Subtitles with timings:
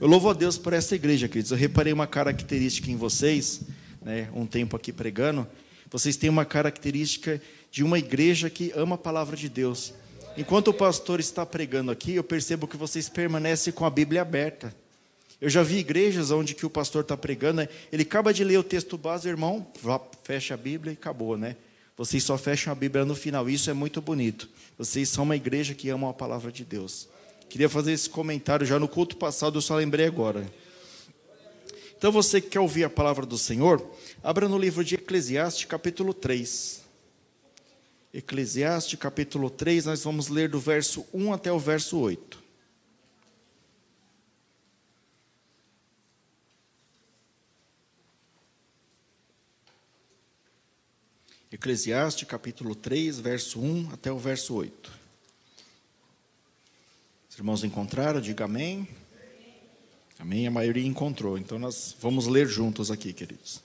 [0.00, 1.50] Eu louvo a Deus por essa igreja, queridos.
[1.50, 3.62] Eu reparei uma característica em vocês,
[4.00, 5.44] né, um tempo aqui pregando.
[5.90, 9.92] Vocês têm uma característica de uma igreja que ama a palavra de Deus.
[10.36, 14.72] Enquanto o pastor está pregando aqui, eu percebo que vocês permanecem com a Bíblia aberta.
[15.40, 17.68] Eu já vi igrejas onde que o pastor está pregando, né?
[17.90, 19.66] ele acaba de ler o texto base, irmão,
[20.22, 21.56] fecha a Bíblia e acabou, né?
[21.96, 23.50] Vocês só fecham a Bíblia no final.
[23.50, 24.48] Isso é muito bonito.
[24.78, 27.08] Vocês são uma igreja que ama a palavra de Deus.
[27.48, 30.46] Queria fazer esse comentário já no culto passado, eu só lembrei agora.
[31.96, 33.84] Então você que quer ouvir a palavra do Senhor,
[34.22, 36.82] abra no livro de Eclesiastes, capítulo 3.
[38.12, 42.48] Eclesiastes, capítulo 3, nós vamos ler do verso 1 até o verso 8.
[51.50, 54.97] Eclesiastes capítulo 3, verso 1 até o verso 8.
[57.38, 58.20] Os irmãos encontraram?
[58.20, 58.88] Diga amém.
[60.18, 60.48] Amém.
[60.48, 61.38] A maioria encontrou.
[61.38, 63.62] Então nós vamos ler juntos aqui, queridos.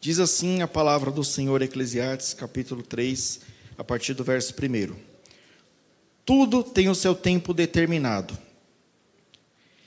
[0.00, 3.40] Diz assim a palavra do Senhor, Eclesiastes capítulo 3,
[3.76, 4.94] a partir do verso 1.
[6.24, 8.38] Tudo tem o seu tempo determinado.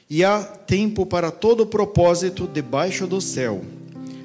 [0.09, 3.63] E há tempo para todo propósito debaixo do céu.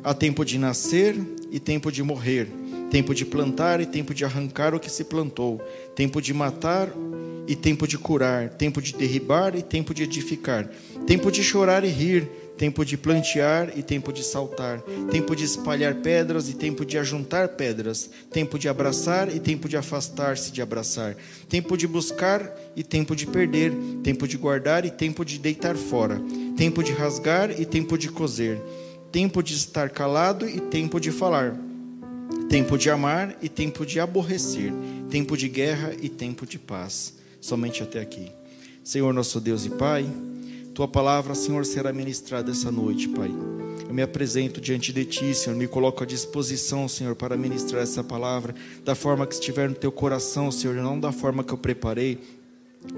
[0.03, 1.15] Há tempo de nascer
[1.53, 2.49] e tempo de morrer
[2.91, 5.61] tempo de plantar e tempo de arrancar o que se plantou,
[5.95, 6.89] tempo de matar
[7.47, 10.69] e tempo de curar, tempo de derribar e tempo de edificar,
[11.07, 12.29] tempo de chorar e rir,
[12.59, 17.51] tempo de plantear e tempo de saltar, tempo de espalhar pedras e tempo de ajuntar
[17.51, 21.17] pedras, tempo de abraçar e tempo de afastar-se de abraçar,
[21.49, 23.73] tempo de buscar e tempo de perder,
[24.03, 26.21] tempo de guardar e tempo de deitar fora,
[26.57, 28.61] tempo de rasgar e tempo de coser,
[29.13, 31.68] tempo de estar calado e tempo de falar
[32.49, 34.73] tempo de amar e tempo de aborrecer,
[35.11, 37.15] tempo de guerra e tempo de paz.
[37.41, 38.33] Somente até aqui.
[38.83, 40.11] Senhor nosso Deus e Pai,
[40.75, 43.31] tua palavra, Senhor, será ministrada essa noite, Pai.
[43.87, 48.03] Eu me apresento diante de Ti, Senhor, me coloco à disposição, Senhor, para ministrar essa
[48.03, 52.19] palavra da forma que estiver no Teu coração, Senhor, não da forma que eu preparei,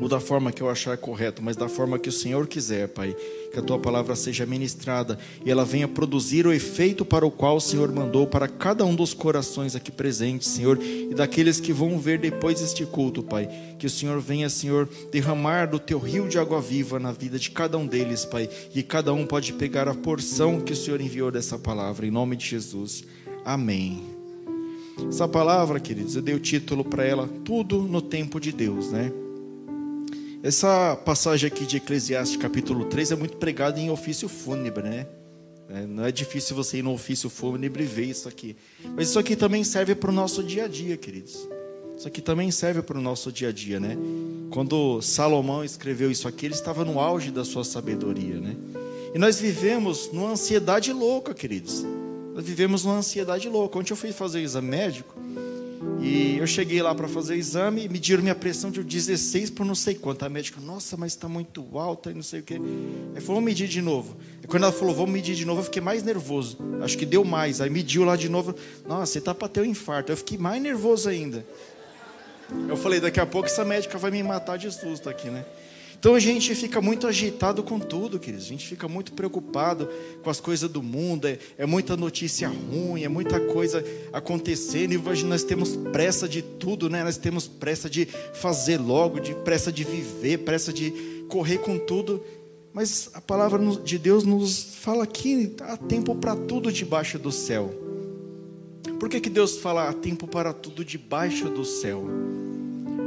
[0.00, 3.16] ou da forma que eu achar correto, mas da forma que o Senhor quiser, Pai.
[3.52, 7.56] Que a tua palavra seja ministrada e ela venha produzir o efeito para o qual
[7.56, 11.98] o Senhor mandou para cada um dos corações aqui presentes, Senhor, e daqueles que vão
[11.98, 13.48] ver depois este culto, Pai.
[13.78, 17.50] Que o Senhor venha, Senhor, derramar do teu rio de água viva na vida de
[17.50, 21.30] cada um deles, Pai, e cada um pode pegar a porção que o Senhor enviou
[21.30, 23.04] dessa palavra, em nome de Jesus.
[23.44, 24.02] Amém.
[25.08, 29.10] Essa palavra, queridos, eu dei o título para ela, Tudo no Tempo de Deus, né?
[30.42, 35.06] Essa passagem aqui de Eclesiastes capítulo 3 é muito pregada em ofício fúnebre, né?
[35.68, 38.56] É, não é difícil você ir no ofício fúnebre e ver isso aqui.
[38.96, 41.46] Mas isso aqui também serve para o nosso dia a dia, queridos.
[41.94, 43.98] Isso aqui também serve para o nosso dia a dia, né?
[44.50, 48.56] Quando Salomão escreveu isso aqui, ele estava no auge da sua sabedoria, né?
[49.14, 51.84] E nós vivemos numa ansiedade louca, queridos.
[52.34, 53.78] Nós vivemos numa ansiedade louca.
[53.78, 55.14] Ontem eu fui fazer o exame médico,
[55.98, 59.74] e eu cheguei lá para fazer o exame mediram minha pressão de 16 por não
[59.74, 60.24] sei quanto.
[60.24, 62.60] A médica, nossa, mas está muito alta e não sei o quê.
[63.14, 64.16] Aí falou, vamos medir de novo.
[64.42, 66.58] E quando ela falou, vamos medir de novo, eu fiquei mais nervoso.
[66.82, 67.60] Acho que deu mais.
[67.60, 68.54] Aí mediu lá de novo.
[68.86, 70.12] Nossa, você está para ter um infarto.
[70.12, 71.44] Eu fiquei mais nervoso ainda.
[72.68, 75.44] Eu falei, daqui a pouco essa médica vai me matar de susto aqui, né?
[76.00, 78.46] Então a gente fica muito agitado com tudo, queridos.
[78.46, 79.86] A gente fica muito preocupado
[80.22, 81.28] com as coisas do mundo.
[81.28, 84.94] É, é muita notícia ruim, é muita coisa acontecendo.
[84.94, 87.04] E hoje nós temos pressa de tudo, né?
[87.04, 90.90] Nós temos pressa de fazer logo, de pressa de viver, pressa de
[91.28, 92.24] correr com tudo.
[92.72, 97.74] Mas a palavra de Deus nos fala que há tempo para tudo debaixo do céu.
[98.98, 102.06] Por que, que Deus fala há tempo para tudo debaixo do céu?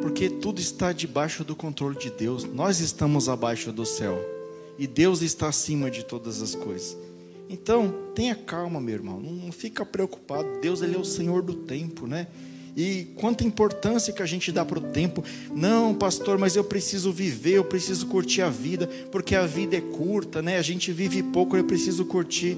[0.03, 2.44] Porque tudo está debaixo do controle de Deus.
[2.44, 4.19] Nós estamos abaixo do céu.
[4.78, 6.97] E Deus está acima de todas as coisas.
[7.47, 9.22] Então, tenha calma, meu irmão.
[9.22, 10.59] Não fica preocupado.
[10.59, 12.28] Deus ele é o Senhor do tempo, né?
[12.75, 15.24] E quanta importância que a gente dá para o tempo.
[15.56, 19.81] Não, pastor, mas eu preciso viver, eu preciso curtir a vida, porque a vida é
[19.81, 20.58] curta, né?
[20.58, 22.57] A gente vive pouco, eu preciso curtir.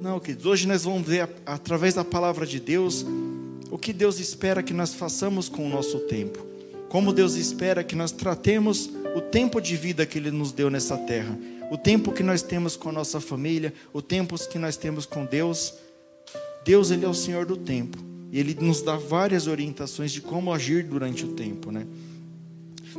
[0.00, 3.04] Não, queridos, hoje nós vamos ver através da palavra de Deus
[3.70, 6.48] o que Deus espera que nós façamos com o nosso tempo.
[6.88, 10.96] Como Deus espera que nós tratemos o tempo de vida que Ele nos deu nessa
[10.96, 11.38] terra,
[11.70, 15.24] o tempo que nós temos com a nossa família, o tempo que nós temos com
[15.24, 15.74] Deus.
[16.64, 17.98] Deus, Ele é o Senhor do tempo.
[18.32, 21.86] E Ele nos dá várias orientações de como agir durante o tempo, né?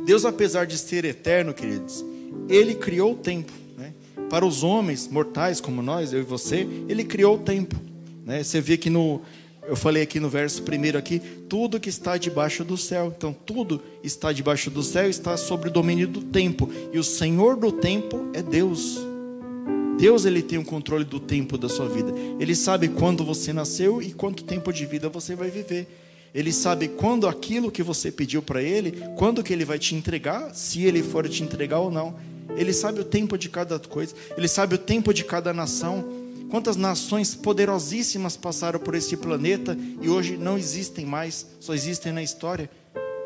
[0.04, 2.04] Deus, apesar de ser eterno, queridos,
[2.48, 3.52] Ele criou o tempo.
[3.76, 3.92] Né?
[4.28, 7.76] Para os homens mortais como nós, eu e você, Ele criou o tempo.
[8.24, 8.42] Né?
[8.42, 9.20] Você vê que no,
[9.70, 13.14] eu falei aqui no verso primeiro aqui, tudo que está debaixo do céu.
[13.16, 16.68] Então, tudo está debaixo do céu, está sobre o domínio do tempo.
[16.92, 18.98] E o Senhor do tempo é Deus.
[19.96, 22.12] Deus ele tem o controle do tempo da sua vida.
[22.40, 25.86] Ele sabe quando você nasceu e quanto tempo de vida você vai viver.
[26.34, 30.52] Ele sabe quando aquilo que você pediu para ele, quando que ele vai te entregar,
[30.52, 32.16] se ele for te entregar ou não.
[32.56, 36.19] Ele sabe o tempo de cada coisa, ele sabe o tempo de cada nação.
[36.50, 42.22] Quantas nações poderosíssimas passaram por esse planeta e hoje não existem mais, só existem na
[42.22, 42.68] história.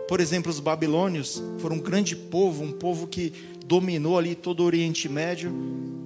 [0.06, 3.32] Por exemplo, os babilônios foram um grande povo, um povo que
[3.66, 5.50] dominou ali todo o Oriente Médio.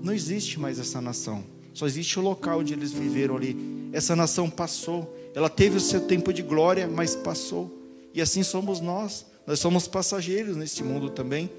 [0.00, 1.44] Não existe mais essa nação.
[1.74, 3.90] Só existe o local onde eles viveram ali.
[3.92, 5.12] Essa nação passou.
[5.34, 7.82] Ela teve o seu tempo de glória, mas passou.
[8.14, 9.26] E assim somos nós.
[9.44, 11.50] Nós somos passageiros nesse mundo também.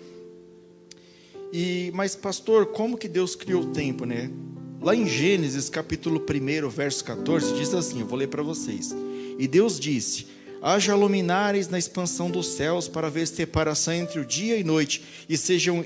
[1.51, 4.31] E mas pastor, como que Deus criou o tempo, né?
[4.81, 8.95] Lá em Gênesis, capítulo 1, verso 14, diz assim, eu vou ler para vocês.
[9.37, 10.27] E Deus disse:
[10.61, 15.37] Haja luminares na expansão dos céus para ver separação entre o dia e noite, e
[15.37, 15.85] sejam,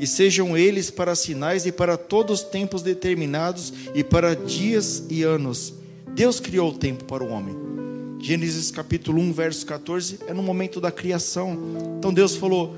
[0.00, 5.22] e sejam eles para sinais e para todos os tempos determinados, e para dias e
[5.22, 5.72] anos.
[6.12, 7.54] Deus criou o tempo para o homem.
[8.18, 11.56] Gênesis capítulo 1, verso 14, é no momento da criação.
[11.98, 12.74] Então Deus falou: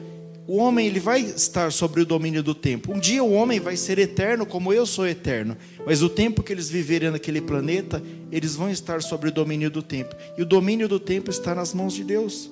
[0.47, 2.93] o homem ele vai estar sobre o domínio do tempo.
[2.93, 6.53] Um dia o homem vai ser eterno como eu sou eterno, mas o tempo que
[6.53, 10.15] eles viverem naquele planeta, eles vão estar sobre o domínio do tempo.
[10.39, 12.51] E o domínio do tempo está nas mãos de Deus.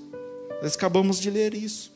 [0.60, 1.92] Nós acabamos de ler isso.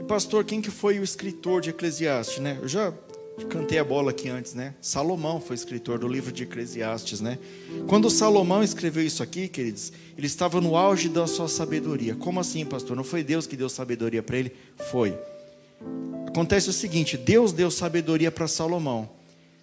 [0.00, 2.58] E pastor, quem que foi o escritor de Eclesiastes, né?
[2.60, 2.92] Eu já
[3.46, 4.74] cantei a bola aqui antes, né?
[4.80, 7.38] Salomão foi escritor do livro de Eclesiastes, né?
[7.86, 12.14] Quando Salomão escreveu isso aqui, queridos, ele estava no auge da sua sabedoria.
[12.14, 12.96] Como assim, pastor?
[12.96, 14.52] Não foi Deus que deu sabedoria para ele?
[14.90, 15.16] Foi.
[16.26, 19.08] Acontece o seguinte: Deus deu sabedoria para Salomão.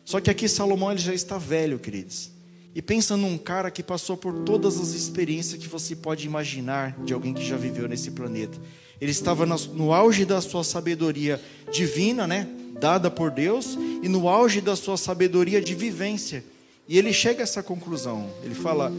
[0.03, 2.31] Só que aqui Salomão ele já está velho, queridos.
[2.75, 7.13] E pensa num cara que passou por todas as experiências que você pode imaginar de
[7.13, 8.57] alguém que já viveu nesse planeta.
[8.99, 11.41] Ele estava no auge da sua sabedoria
[11.71, 12.47] divina, né?
[12.79, 16.43] Dada por Deus, e no auge da sua sabedoria de vivência.
[16.87, 18.29] E ele chega a essa conclusão.
[18.43, 18.91] Ele fala: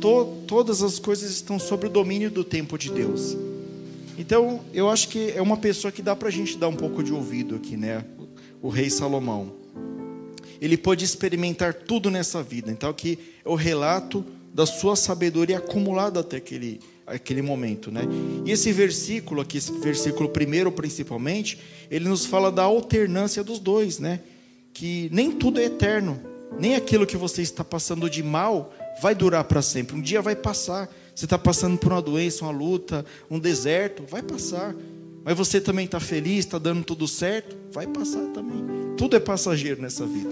[0.00, 3.36] to, todas as coisas estão sob o domínio do tempo de Deus.
[4.16, 7.02] Então, eu acho que é uma pessoa que dá para a gente dar um pouco
[7.02, 8.04] de ouvido aqui, né?
[8.60, 9.52] O rei Salomão.
[10.60, 12.70] Ele pôde experimentar tudo nessa vida.
[12.70, 18.02] Então, aqui é o relato da sua sabedoria acumulada até aquele, aquele momento, né?
[18.44, 21.58] E esse versículo aqui, esse versículo primeiro principalmente,
[21.90, 24.20] ele nos fala da alternância dos dois, né?
[24.72, 26.20] Que nem tudo é eterno,
[26.58, 29.96] nem aquilo que você está passando de mal vai durar para sempre.
[29.96, 30.88] Um dia vai passar.
[31.14, 34.74] Você está passando por uma doença, uma luta, um deserto, vai passar.
[35.24, 38.64] Mas você também está feliz, está dando tudo certo, vai passar também.
[38.96, 40.30] Tudo é passageiro nessa vida.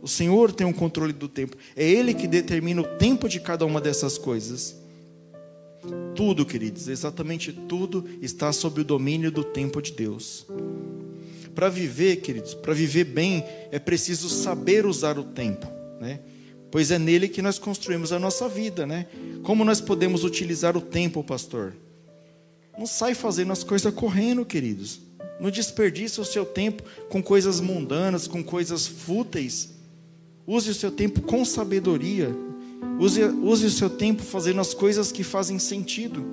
[0.00, 1.56] O Senhor tem o um controle do tempo.
[1.76, 4.81] É Ele que determina o tempo de cada uma dessas coisas.
[6.14, 10.46] Tudo, queridos, exatamente tudo está sob o domínio do tempo de Deus.
[11.54, 15.66] Para viver, queridos, para viver bem, é preciso saber usar o tempo,
[16.00, 16.20] né?
[16.72, 19.06] pois é nele que nós construímos a nossa vida, né?
[19.42, 21.74] Como nós podemos utilizar o tempo, pastor?
[22.78, 25.00] Não sai fazendo as coisas correndo, queridos.
[25.38, 29.74] Não desperdice o seu tempo com coisas mundanas, com coisas fúteis.
[30.46, 32.34] Use o seu tempo com sabedoria.
[32.98, 36.24] Use, use o seu tempo fazendo as coisas que fazem sentido.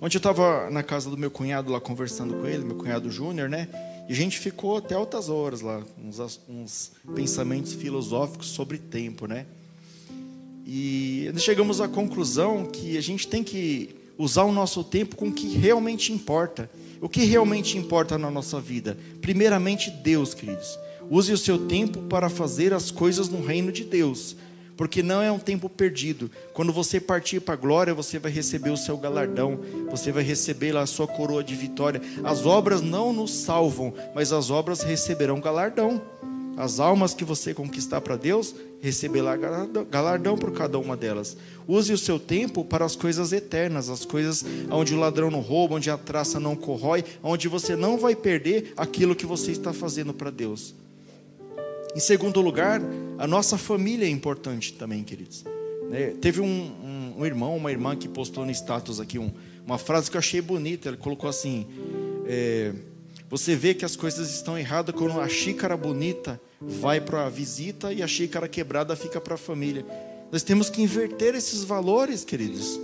[0.00, 3.48] Ontem eu estava na casa do meu cunhado lá conversando com ele, meu cunhado Júnior,
[3.48, 3.68] né?
[4.08, 9.46] E a gente ficou até altas horas lá, uns, uns pensamentos filosóficos sobre tempo, né?
[10.64, 15.32] E chegamos à conclusão que a gente tem que usar o nosso tempo com o
[15.32, 16.70] que realmente importa.
[17.00, 18.98] O que realmente importa na nossa vida?
[19.20, 20.78] Primeiramente, Deus, queridos.
[21.10, 24.36] Use o seu tempo para fazer as coisas no reino de Deus
[24.78, 26.30] porque não é um tempo perdido.
[26.54, 29.58] Quando você partir para a glória, você vai receber o seu galardão,
[29.90, 32.00] você vai receber a sua coroa de vitória.
[32.22, 36.00] As obras não nos salvam, mas as obras receberão galardão.
[36.56, 39.36] As almas que você conquistar para Deus, receberá
[39.90, 41.36] galardão por cada uma delas.
[41.66, 45.74] Use o seu tempo para as coisas eternas, as coisas onde o ladrão não rouba,
[45.74, 50.14] onde a traça não corrói, onde você não vai perder aquilo que você está fazendo
[50.14, 50.74] para Deus.
[51.98, 52.80] Em segundo lugar,
[53.18, 55.44] a nossa família é importante também, queridos.
[55.90, 56.14] Né?
[56.20, 59.32] Teve um, um, um, irmão, uma irmã que postou no status aqui um,
[59.66, 60.90] uma frase que eu achei bonita.
[60.90, 61.66] Ele colocou assim:
[62.24, 62.72] é,
[63.28, 67.92] Você vê que as coisas estão erradas quando a xícara bonita vai para a visita
[67.92, 69.84] e a xícara quebrada fica para a família.
[70.30, 72.78] Nós temos que inverter esses valores, queridos.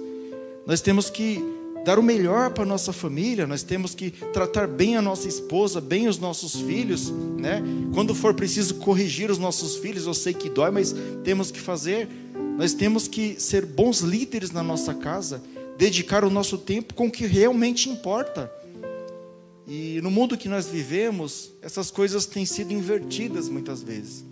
[0.67, 1.41] Nós temos que
[1.85, 6.09] dar o melhor para nossa família, nós temos que tratar bem a nossa esposa, bem
[6.09, 7.63] os nossos filhos, né?
[7.93, 12.09] Quando for preciso corrigir os nossos filhos, eu sei que dói, mas temos que fazer.
[12.57, 15.43] Nós temos que ser bons líderes na nossa casa,
[15.77, 18.51] dedicar o nosso tempo com o que realmente importa.
[19.67, 24.25] E no mundo que nós vivemos, essas coisas têm sido invertidas muitas vezes.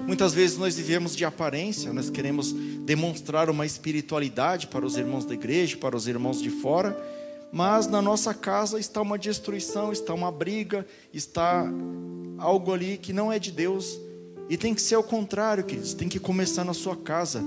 [0.00, 5.34] Muitas vezes nós vivemos de aparência, nós queremos demonstrar uma espiritualidade para os irmãos da
[5.34, 6.96] igreja, para os irmãos de fora,
[7.52, 11.64] mas na nossa casa está uma destruição, está uma briga, está
[12.38, 13.98] algo ali que não é de Deus.
[14.48, 17.40] E tem que ser o contrário, queridos, tem que começar na sua casa.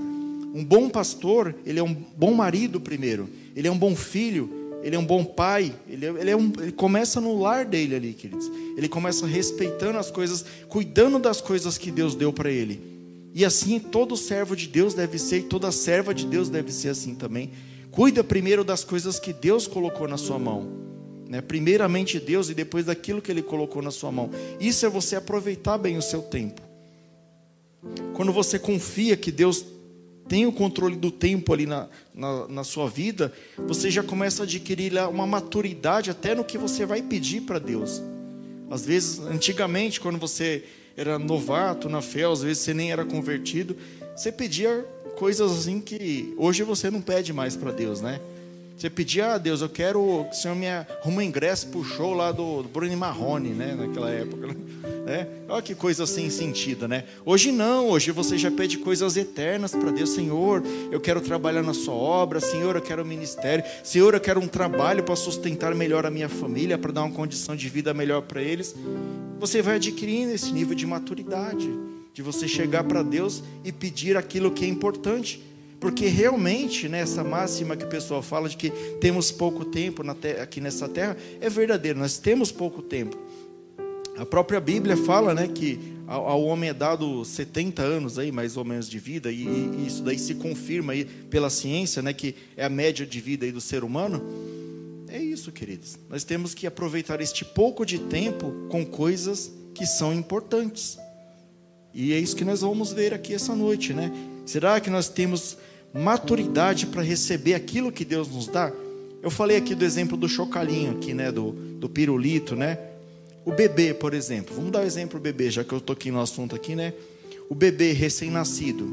[0.52, 4.96] Um bom pastor, ele é um bom marido primeiro, ele é um bom filho, ele
[4.96, 8.12] é um bom pai, ele, é, ele, é um, ele começa no lar dele ali,
[8.14, 8.50] queridos.
[8.76, 12.80] Ele começa respeitando as coisas, cuidando das coisas que Deus deu para ele.
[13.34, 17.14] E assim todo servo de Deus deve ser, toda serva de Deus deve ser assim
[17.14, 17.50] também.
[17.90, 20.68] Cuida primeiro das coisas que Deus colocou na sua mão.
[21.28, 21.40] Né?
[21.40, 24.30] Primeiramente Deus e depois daquilo que Ele colocou na sua mão.
[24.58, 26.62] Isso é você aproveitar bem o seu tempo.
[28.14, 29.64] Quando você confia que Deus
[30.30, 33.32] tem o controle do tempo ali na, na, na, sua vida,
[33.66, 38.00] você já começa a adquirir uma maturidade até no que você vai pedir para Deus.
[38.70, 40.62] Às vezes, antigamente, quando você
[40.96, 43.76] era novato na fé, às vezes você nem era convertido,
[44.14, 48.20] você pedia coisas assim que hoje você não pede mais para Deus, né?
[48.80, 52.14] Você pedia a Deus, eu quero que o Senhor me arruma ingresso para o show
[52.14, 53.74] lá do, do Bruno Marrone, né?
[53.78, 54.46] Naquela época,
[55.04, 55.28] né?
[55.50, 57.04] Olha que coisa sem sentido, né?
[57.22, 60.08] Hoje não, hoje você já pede coisas eternas para Deus.
[60.08, 62.40] Senhor, eu quero trabalhar na sua obra.
[62.40, 63.62] Senhor, eu quero um ministério.
[63.84, 67.54] Senhor, eu quero um trabalho para sustentar melhor a minha família, para dar uma condição
[67.54, 68.74] de vida melhor para eles.
[69.38, 71.68] Você vai adquirindo esse nível de maturidade,
[72.14, 75.49] de você chegar para Deus e pedir aquilo que é importante.
[75.80, 78.70] Porque realmente, né, máxima que o pessoal fala de que
[79.00, 80.02] temos pouco tempo
[80.42, 83.16] aqui nessa terra, é verdadeiro, nós temos pouco tempo.
[84.18, 88.64] A própria Bíblia fala né, que ao homem é dado 70 anos aí, mais ou
[88.64, 92.66] menos de vida, e, e isso daí se confirma aí pela ciência, né, que é
[92.66, 94.22] a média de vida aí do ser humano.
[95.08, 95.98] É isso, queridos.
[96.10, 100.98] Nós temos que aproveitar este pouco de tempo com coisas que são importantes.
[101.94, 104.12] E é isso que nós vamos ver aqui essa noite, né?
[104.44, 105.56] Será que nós temos
[105.92, 108.72] maturidade para receber aquilo que Deus nos dá.
[109.22, 112.78] Eu falei aqui do exemplo do chocalinho aqui, né, do, do pirulito, né?
[113.44, 114.54] O bebê, por exemplo.
[114.54, 116.92] Vamos dar o um exemplo do bebê, já que eu aqui no assunto aqui, né?
[117.48, 118.88] O bebê recém-nascido.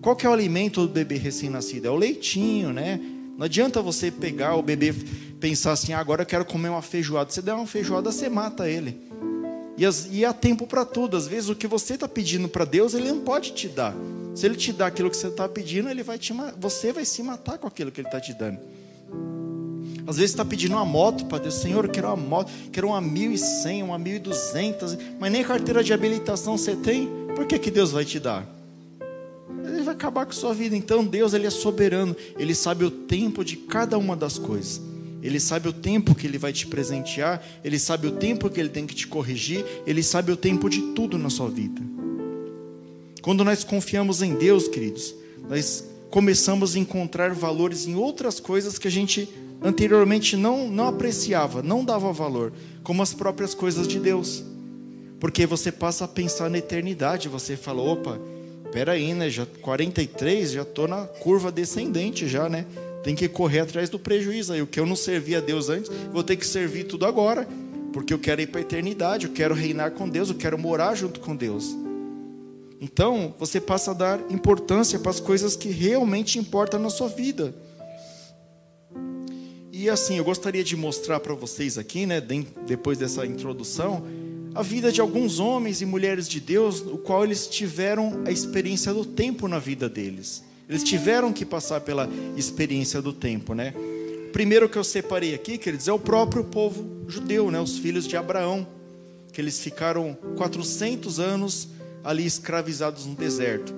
[0.00, 1.86] Qual que é o alimento do bebê recém-nascido?
[1.86, 3.00] É o leitinho, né?
[3.36, 4.92] Não adianta você pegar o bebê
[5.40, 7.30] pensar assim, ah, agora eu quero comer uma feijoada.
[7.30, 9.00] Você der uma feijoada, você mata ele.
[9.76, 11.16] E, as, e há tempo para tudo.
[11.16, 13.94] Às vezes o que você está pedindo para Deus, Ele não pode te dar.
[14.34, 17.22] Se Ele te dá aquilo que você está pedindo, ele vai te, você vai se
[17.22, 18.58] matar com aquilo que Ele está te dando.
[20.06, 23.00] Às vezes está pedindo uma moto para Deus, Senhor, eu quero uma moto, quero uma
[23.00, 28.04] 1100, uma 1200, mas nem carteira de habilitação você tem, por que, que Deus vai
[28.04, 28.46] te dar?
[29.64, 30.76] Ele vai acabar com a sua vida.
[30.76, 34.80] Então Deus ele é soberano, Ele sabe o tempo de cada uma das coisas.
[35.22, 38.68] Ele sabe o tempo que Ele vai te presentear, Ele sabe o tempo que Ele
[38.68, 41.80] tem que te corrigir, Ele sabe o tempo de tudo na sua vida.
[43.22, 45.14] Quando nós confiamos em Deus, queridos,
[45.48, 49.28] nós começamos a encontrar valores em outras coisas que a gente
[49.62, 52.52] anteriormente não, não apreciava, não dava valor,
[52.82, 54.44] como as próprias coisas de Deus.
[55.20, 58.20] Porque você passa a pensar na eternidade, você fala, opa,
[58.72, 59.30] peraí, né?
[59.30, 62.66] Já 43, já estou na curva descendente já, né?
[63.04, 64.60] Tem que correr atrás do prejuízo aí.
[64.60, 67.46] O que eu não servia a Deus antes, vou ter que servir tudo agora.
[67.92, 70.96] Porque eu quero ir para a eternidade, eu quero reinar com Deus, eu quero morar
[70.96, 71.81] junto com Deus.
[72.84, 77.54] Então, você passa a dar importância para as coisas que realmente importam na sua vida.
[79.70, 82.20] E assim, eu gostaria de mostrar para vocês aqui, né,
[82.66, 84.04] depois dessa introdução,
[84.52, 88.92] a vida de alguns homens e mulheres de Deus, o qual eles tiveram a experiência
[88.92, 90.42] do tempo na vida deles.
[90.68, 93.72] Eles tiveram que passar pela experiência do tempo, né?
[94.28, 97.60] O primeiro que eu separei aqui, queridos, é o próprio povo judeu, né?
[97.60, 98.66] Os filhos de Abraão,
[99.32, 101.68] que eles ficaram 400 anos
[102.04, 103.74] ali escravizados no deserto.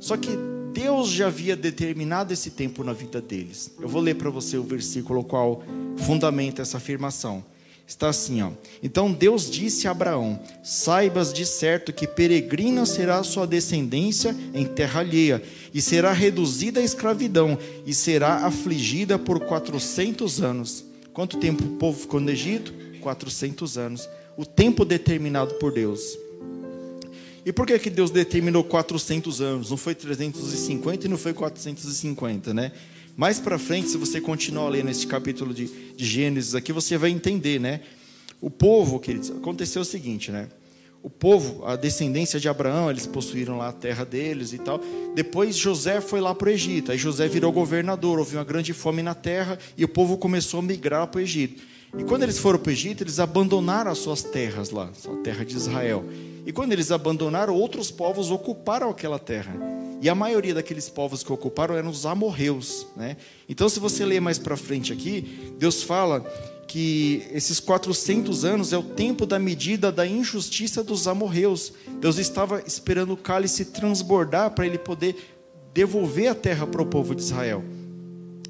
[0.00, 0.30] Só que
[0.72, 3.72] Deus já havia determinado esse tempo na vida deles.
[3.80, 5.62] Eu vou ler para você o versículo qual
[5.96, 7.42] fundamenta essa afirmação.
[7.86, 8.50] Está assim, ó.
[8.82, 15.00] Então Deus disse a Abraão: Saibas de certo que peregrina será sua descendência em terra
[15.00, 15.42] alheia,
[15.72, 17.56] e será reduzida à escravidão,
[17.86, 20.84] e será afligida por quatrocentos anos.
[21.12, 22.74] Quanto tempo o povo ficou no Egito?
[23.00, 24.06] Quatrocentos anos.
[24.36, 26.18] O tempo determinado por Deus.
[27.46, 29.70] E por que, que Deus determinou 400 anos?
[29.70, 32.72] Não foi 350 e não foi 450, né?
[33.16, 37.10] Mais para frente, se você continuar lendo esse capítulo de, de Gênesis aqui, você vai
[37.10, 37.82] entender, né?
[38.40, 40.48] O povo, queridos, aconteceu o seguinte, né?
[41.04, 44.80] O povo, a descendência de Abraão, eles possuíram lá a terra deles e tal.
[45.14, 46.90] Depois José foi lá para o Egito.
[46.90, 50.62] Aí José virou governador, houve uma grande fome na terra e o povo começou a
[50.64, 51.62] migrar para o Egito.
[51.96, 55.44] E quando eles foram para o Egito, eles abandonaram as suas terras lá, a terra
[55.44, 56.04] de Israel.
[56.46, 59.52] E quando eles abandonaram, outros povos ocuparam aquela terra.
[60.00, 62.86] E a maioria daqueles povos que ocuparam eram os amorreus.
[62.96, 63.16] Né?
[63.48, 66.20] Então, se você ler mais para frente aqui, Deus fala
[66.68, 71.72] que esses 400 anos é o tempo da medida da injustiça dos amorreus.
[72.00, 75.16] Deus estava esperando o cálice transbordar para ele poder
[75.74, 77.64] devolver a terra para o povo de Israel.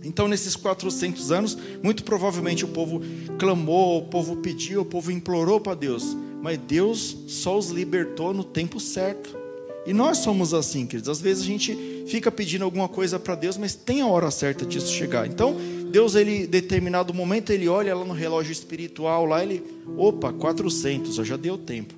[0.04, 3.00] Então, nesses 400 anos, muito provavelmente o povo
[3.38, 8.44] clamou, o povo pediu, o povo implorou para Deus, mas Deus só os libertou no
[8.44, 9.36] tempo certo.
[9.84, 11.08] E nós somos assim, queridos.
[11.08, 14.64] Às vezes a gente fica pedindo alguma coisa para Deus, mas tem a hora certa
[14.64, 15.26] disso chegar.
[15.26, 15.56] Então,
[15.90, 19.60] Deus, ele, determinado momento, ele olha lá no relógio espiritual, lá ele,
[19.96, 21.94] opa, 400, já deu tempo.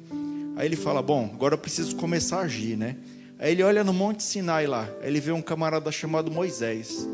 [0.56, 2.96] Aí ele fala, bom, agora eu preciso começar a agir, né?
[3.38, 7.06] Aí ele olha no Monte Sinai lá, aí ele vê um camarada chamado Moisés.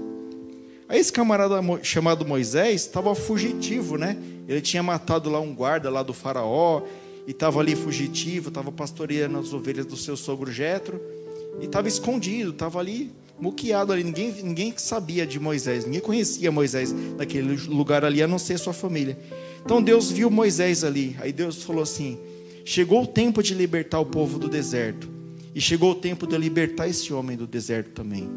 [0.89, 4.17] Aí esse camarada chamado Moisés estava fugitivo, né?
[4.47, 6.83] Ele tinha matado lá um guarda lá do faraó
[7.27, 11.01] e estava ali fugitivo, estava pastoreando as ovelhas do seu sogro Jetro
[11.61, 14.05] e estava escondido, estava ali muqueado ali.
[14.05, 18.73] Ninguém, ninguém sabia de Moisés, ninguém conhecia Moisés naquele lugar ali, a não ser sua
[18.73, 19.19] família.
[19.65, 21.17] Então Deus viu Moisés ali.
[21.21, 22.19] Aí Deus falou assim:
[22.65, 25.09] chegou o tempo de libertar o povo do deserto,
[25.55, 28.29] e chegou o tempo de libertar esse homem do deserto também.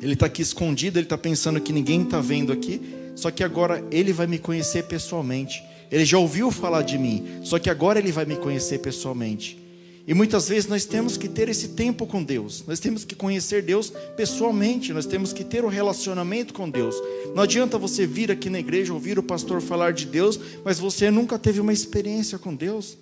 [0.00, 2.80] Ele está aqui escondido, ele está pensando que ninguém está vendo aqui,
[3.14, 5.62] só que agora ele vai me conhecer pessoalmente.
[5.90, 9.60] Ele já ouviu falar de mim, só que agora ele vai me conhecer pessoalmente.
[10.06, 13.62] E muitas vezes nós temos que ter esse tempo com Deus, nós temos que conhecer
[13.62, 16.96] Deus pessoalmente, nós temos que ter um relacionamento com Deus.
[17.34, 21.10] Não adianta você vir aqui na igreja, ouvir o pastor falar de Deus, mas você
[21.10, 22.96] nunca teve uma experiência com Deus,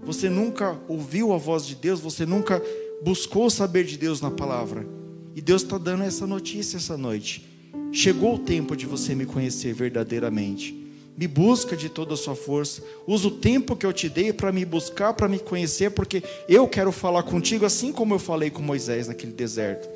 [0.00, 2.62] você nunca ouviu a voz de Deus, você nunca
[3.02, 4.86] buscou saber de Deus na palavra.
[5.34, 7.48] E Deus está dando essa notícia essa noite.
[7.90, 10.83] Chegou o tempo de você me conhecer verdadeiramente.
[11.16, 12.82] Me busca de toda a sua força.
[13.06, 16.66] Usa o tempo que eu te dei para me buscar, para me conhecer, porque eu
[16.66, 19.88] quero falar contigo assim como eu falei com Moisés naquele deserto.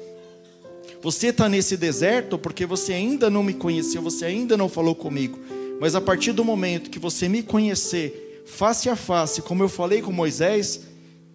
[1.03, 5.39] Você está nesse deserto porque você ainda não me conheceu, você ainda não falou comigo.
[5.81, 10.03] Mas a partir do momento que você me conhecer face a face, como eu falei
[10.03, 10.81] com Moisés,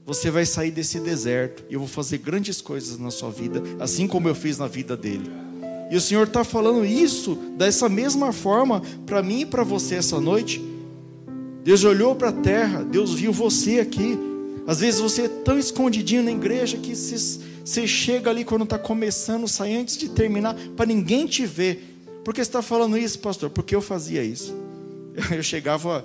[0.06, 4.08] você vai sair desse deserto e eu vou fazer grandes coisas na sua vida, assim
[4.08, 5.53] como eu fiz na vida dele.
[5.94, 10.20] E o Senhor está falando isso dessa mesma forma para mim e para você essa
[10.20, 10.60] noite.
[11.64, 14.18] Deus olhou para a terra, Deus viu você aqui.
[14.66, 19.48] Às vezes você é tão escondidinho na igreja que você chega ali quando está começando,
[19.48, 21.96] sai antes de terminar, para ninguém te ver.
[22.26, 23.52] Por que você está falando isso, pastor?
[23.52, 24.52] Porque eu fazia isso.
[25.30, 26.04] Eu chegava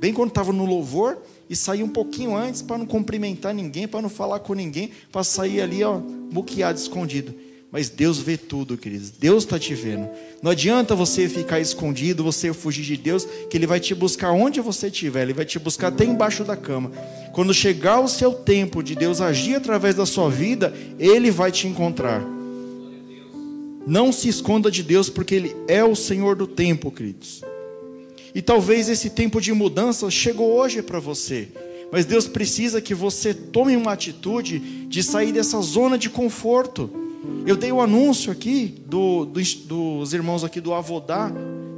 [0.00, 1.16] bem quando estava no louvor,
[1.48, 5.24] e sair um pouquinho antes para não cumprimentar ninguém, para não falar com ninguém, para
[5.24, 5.98] sair ali, ó,
[6.74, 7.34] escondido.
[7.74, 9.10] Mas Deus vê tudo, queridos.
[9.10, 10.08] Deus está te vendo.
[10.40, 14.60] Não adianta você ficar escondido, você fugir de Deus, que Ele vai te buscar onde
[14.60, 15.22] você estiver.
[15.22, 16.92] Ele vai te buscar até embaixo da cama.
[17.32, 21.66] Quando chegar o seu tempo de Deus agir através da sua vida, Ele vai te
[21.66, 22.24] encontrar.
[23.84, 27.42] Não se esconda de Deus, porque Ele é o Senhor do tempo, queridos.
[28.32, 31.48] E talvez esse tempo de mudança chegou hoje para você.
[31.90, 37.02] Mas Deus precisa que você tome uma atitude de sair dessa zona de conforto.
[37.46, 41.30] Eu dei o um anúncio aqui do, do, dos irmãos aqui do Avodá,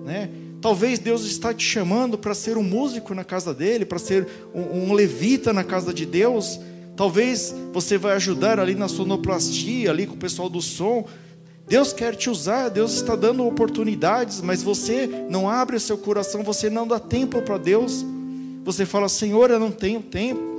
[0.05, 0.31] né?
[0.61, 4.89] Talvez Deus está te chamando para ser um músico na casa dele, para ser um,
[4.89, 6.59] um, levita na casa de Deus.
[6.97, 11.05] Talvez você vai ajudar ali na sonoplastia, ali com o pessoal do som.
[11.69, 16.71] Deus quer te usar, Deus está dando oportunidades, mas você não abre seu coração, você
[16.71, 18.05] não dá tempo para Deus.
[18.65, 20.56] Você fala, Senhor, eu não tenho tempo.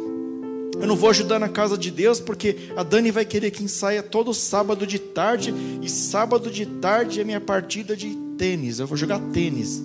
[0.80, 4.04] Eu não vou ajudar na casa de Deus porque a Dani vai querer que ensaia
[4.04, 8.80] todo sábado de tarde e sábado de tarde é minha partida de tênis.
[8.80, 9.82] Eu vou jogar tênis.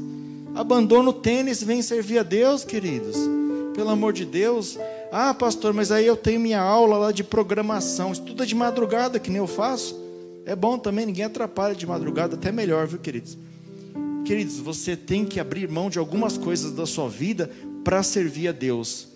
[0.54, 3.16] Abandona o tênis, vem servir a Deus, queridos.
[3.74, 4.78] Pelo amor de Deus.
[5.10, 8.12] Ah, pastor, mas aí eu tenho minha aula lá de programação.
[8.12, 9.98] Estuda de madrugada, que nem eu faço.
[10.44, 13.38] É bom também, ninguém atrapalha de madrugada, até melhor, viu, queridos?
[14.24, 17.50] Queridos, você tem que abrir mão de algumas coisas da sua vida
[17.82, 19.08] para servir a Deus.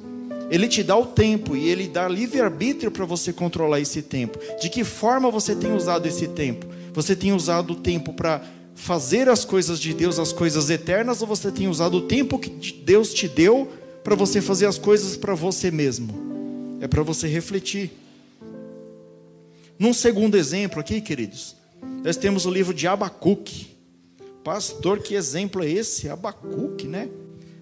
[0.51, 4.39] Ele te dá o tempo e ele dá livre-arbítrio para você controlar esse tempo.
[4.61, 6.67] De que forma você tem usado esse tempo?
[6.93, 8.43] Você tem usado o tempo para
[8.75, 12.73] fazer as coisas de Deus, as coisas eternas, ou você tem usado o tempo que
[12.73, 13.69] Deus te deu
[14.05, 16.15] para você fazer as coisas para você mesmo?
[16.81, 17.91] É para você refletir.
[19.79, 21.57] Num segundo exemplo aqui, queridos,
[22.05, 23.75] nós temos o livro de Abacuque.
[24.45, 26.09] Pastor, que exemplo é esse?
[26.09, 27.09] Abacuque, né?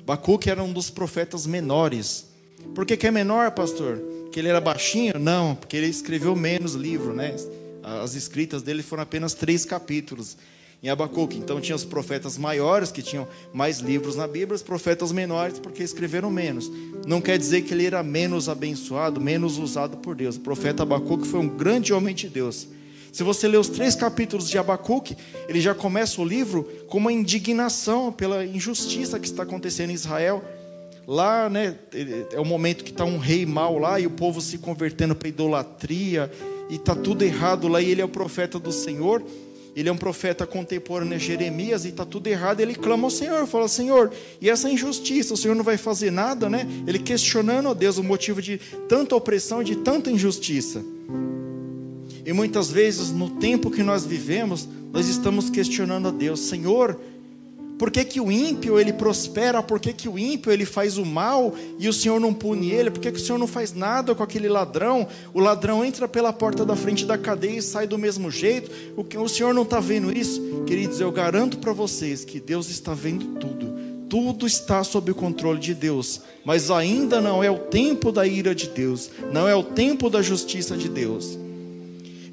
[0.03, 2.34] Abacuque era um dos profetas menores.
[2.74, 4.00] Por que, que é menor, pastor?
[4.31, 5.18] Que ele era baixinho?
[5.18, 7.35] Não, porque ele escreveu menos livro, né?
[7.83, 10.37] As escritas dele foram apenas três capítulos.
[10.83, 11.38] em Abacuque.
[11.38, 15.83] Então tinha os profetas maiores que tinham mais livros na Bíblia, os profetas menores porque
[15.83, 16.70] escreveram menos.
[17.07, 20.37] Não quer dizer que ele era menos abençoado, menos usado por Deus.
[20.37, 22.68] O profeta Abacuque foi um grande homem de Deus.
[23.11, 25.16] Se você ler os três capítulos de Abacuque,
[25.48, 30.44] ele já começa o livro com uma indignação pela injustiça que está acontecendo em Israel.
[31.07, 31.77] Lá, né,
[32.33, 35.29] é o momento que está um rei mau lá e o povo se convertendo para
[35.29, 36.31] idolatria
[36.71, 37.81] e está tudo errado lá.
[37.81, 39.23] E ele é o profeta do Senhor.
[39.77, 42.61] Ele é um profeta contemporâneo a Jeremias e está tudo errado.
[42.61, 46.49] Ele clama ao Senhor, fala: Senhor, e essa injustiça, o Senhor não vai fazer nada,
[46.49, 46.67] né?
[46.87, 50.83] Ele questionando a Deus o motivo de tanta opressão e de tanta injustiça.
[52.25, 56.99] E muitas vezes, no tempo que nós vivemos, nós estamos questionando a Deus: Senhor,
[57.78, 59.62] por que, que o ímpio ele prospera?
[59.62, 62.90] Por que, que o ímpio ele faz o mal e o Senhor não pune ele?
[62.90, 65.08] Por que, que o Senhor não faz nada com aquele ladrão?
[65.32, 68.70] O ladrão entra pela porta da frente da cadeia e sai do mesmo jeito.
[68.96, 70.40] O, que, o Senhor não está vendo isso?
[70.66, 73.74] Queridos, eu garanto para vocês que Deus está vendo tudo.
[74.08, 78.54] Tudo está sob o controle de Deus, mas ainda não é o tempo da ira
[78.54, 81.37] de Deus, não é o tempo da justiça de Deus.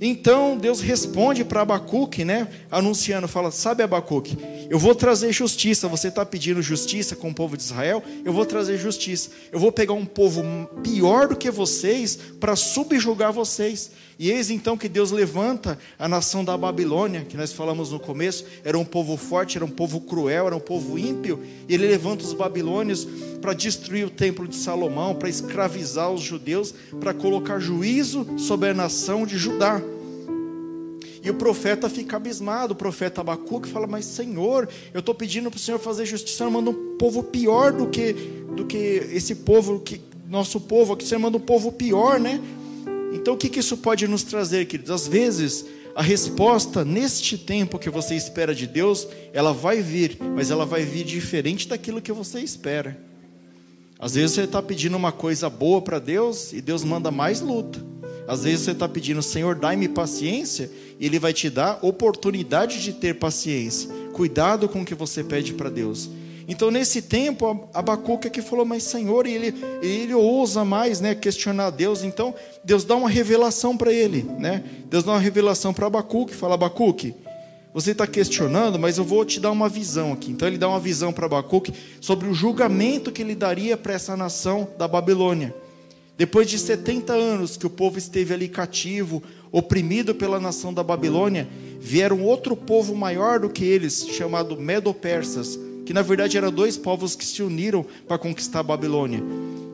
[0.04, 2.48] Então Deus responde para Abacuque, né?
[2.72, 4.36] Anunciando, fala: Sabe, Abacuque,
[4.68, 5.88] eu vou trazer justiça.
[5.88, 8.04] Você está pedindo justiça com o povo de Israel?
[8.26, 9.30] Eu vou trazer justiça.
[9.52, 10.44] Eu vou pegar um povo
[10.82, 13.92] pior do que vocês para subjugar vocês.
[14.22, 18.46] E eis então que Deus levanta a nação da Babilônia, que nós falamos no começo,
[18.64, 22.24] era um povo forte, era um povo cruel, era um povo ímpio, e ele levanta
[22.24, 23.08] os babilônios
[23.42, 28.76] para destruir o templo de Salomão, para escravizar os judeus, para colocar juízo sobre a
[28.76, 29.82] nação de Judá.
[31.24, 35.58] E o profeta fica abismado, o profeta Abacuque fala: Mas Senhor, eu estou pedindo para
[35.58, 38.14] o Senhor fazer justiça, manda um povo pior do que,
[38.56, 38.78] do que
[39.14, 42.40] esse povo, que nosso povo, aqui você manda um povo pior, né?
[43.22, 44.90] Então o que, que isso pode nos trazer, queridos?
[44.90, 50.50] Às vezes, a resposta neste tempo que você espera de Deus, ela vai vir, mas
[50.50, 52.98] ela vai vir diferente daquilo que você espera.
[54.00, 57.80] Às vezes você está pedindo uma coisa boa para Deus e Deus manda mais luta.
[58.28, 62.94] Às vezes você está pedindo, Senhor, dai-me paciência, e Ele vai te dar oportunidade de
[62.94, 63.88] ter paciência.
[64.14, 66.10] Cuidado com o que você pede para Deus.
[66.48, 71.70] Então, nesse tempo, Abacuque aqui falou, mas Senhor, e ele, ele ousa mais né, questionar
[71.70, 72.04] Deus.
[72.04, 74.24] Então, Deus dá uma revelação para ele.
[74.38, 74.64] Né?
[74.90, 77.14] Deus dá uma revelação para Abacuque, fala, Abacuque,
[77.74, 80.32] você está questionando, mas eu vou te dar uma visão aqui.
[80.32, 84.18] Então, ele dá uma visão para Abacuque sobre o julgamento que ele daria para essa
[84.18, 85.56] nação da Babilônia.
[86.18, 91.48] Depois de 70 anos que o povo esteve ali cativo, oprimido pela nação da Babilônia,
[91.80, 95.58] vieram outro povo maior do que eles, chamado Medo-Persas,
[95.92, 99.22] que na verdade eram dois povos que se uniram para conquistar a Babilônia.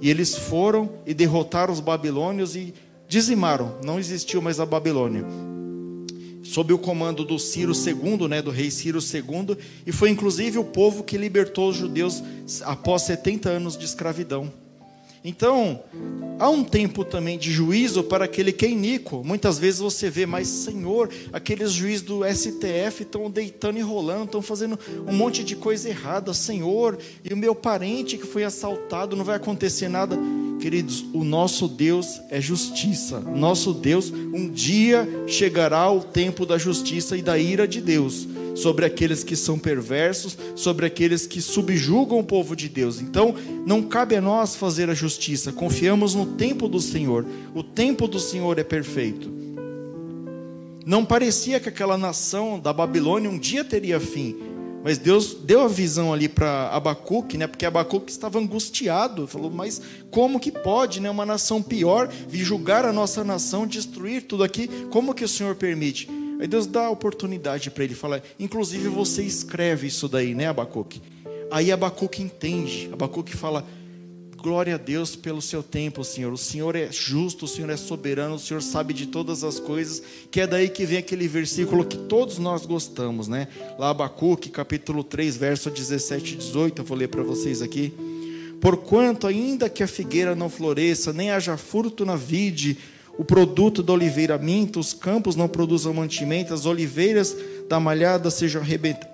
[0.01, 2.73] E eles foram e derrotaram os babilônios e
[3.07, 5.23] dizimaram, não existiu mais a Babilônia.
[6.41, 10.63] Sob o comando do Ciro II, né, do rei Ciro II, e foi inclusive o
[10.63, 12.23] povo que libertou os judeus
[12.63, 14.51] após 70 anos de escravidão.
[15.27, 15.81] Então,
[16.39, 19.21] há um tempo também de juízo para aquele que é iníquo.
[19.25, 24.41] Muitas vezes você vê, mas Senhor, aqueles juízes do STF estão deitando e rolando, estão
[24.41, 26.33] fazendo um monte de coisa errada.
[26.33, 30.17] Senhor, e o meu parente que foi assaltado, não vai acontecer nada.
[30.61, 33.19] Queridos, o nosso Deus é justiça.
[33.19, 38.25] Nosso Deus, um dia chegará o tempo da justiça e da ira de Deus
[38.57, 42.99] sobre aqueles que são perversos, sobre aqueles que subjugam o povo de Deus.
[42.99, 47.25] Então, não cabe a nós fazer a justiça, confiamos no tempo do Senhor.
[47.53, 49.31] O tempo do Senhor é perfeito.
[50.85, 54.35] Não parecia que aquela nação da Babilônia um dia teria fim,
[54.83, 57.45] mas Deus deu a visão ali para Abacuque, né?
[57.45, 62.85] Porque Abacuque estava angustiado, falou: "Mas como que pode, né, uma nação pior vir julgar
[62.85, 64.69] a nossa nação, destruir tudo aqui?
[64.89, 66.07] Como que o Senhor permite?"
[66.39, 71.01] Aí Deus dá a oportunidade para ele, fala, inclusive você escreve isso daí, né, Abacuque?
[71.49, 73.65] Aí Abacuque entende, Abacuque fala,
[74.37, 76.31] glória a Deus pelo seu tempo, Senhor.
[76.31, 80.01] O Senhor é justo, o Senhor é soberano, o Senhor sabe de todas as coisas,
[80.31, 83.47] que é daí que vem aquele versículo que todos nós gostamos, né?
[83.79, 87.93] Lá Abacuque, capítulo 3, verso 17 e 18, eu vou ler para vocês aqui.
[88.61, 92.77] Porquanto ainda que a figueira não floresça, nem haja fruto na vide,
[93.17, 97.35] o produto da oliveira minta, os campos não produzam mantimento, as oliveiras
[97.67, 98.61] da malhada sejam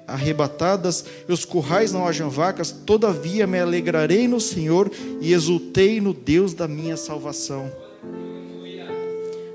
[0.08, 6.14] arrebatadas, e os currais não hajam vacas, todavia me alegrarei no Senhor e exultei no
[6.14, 7.72] Deus da minha salvação.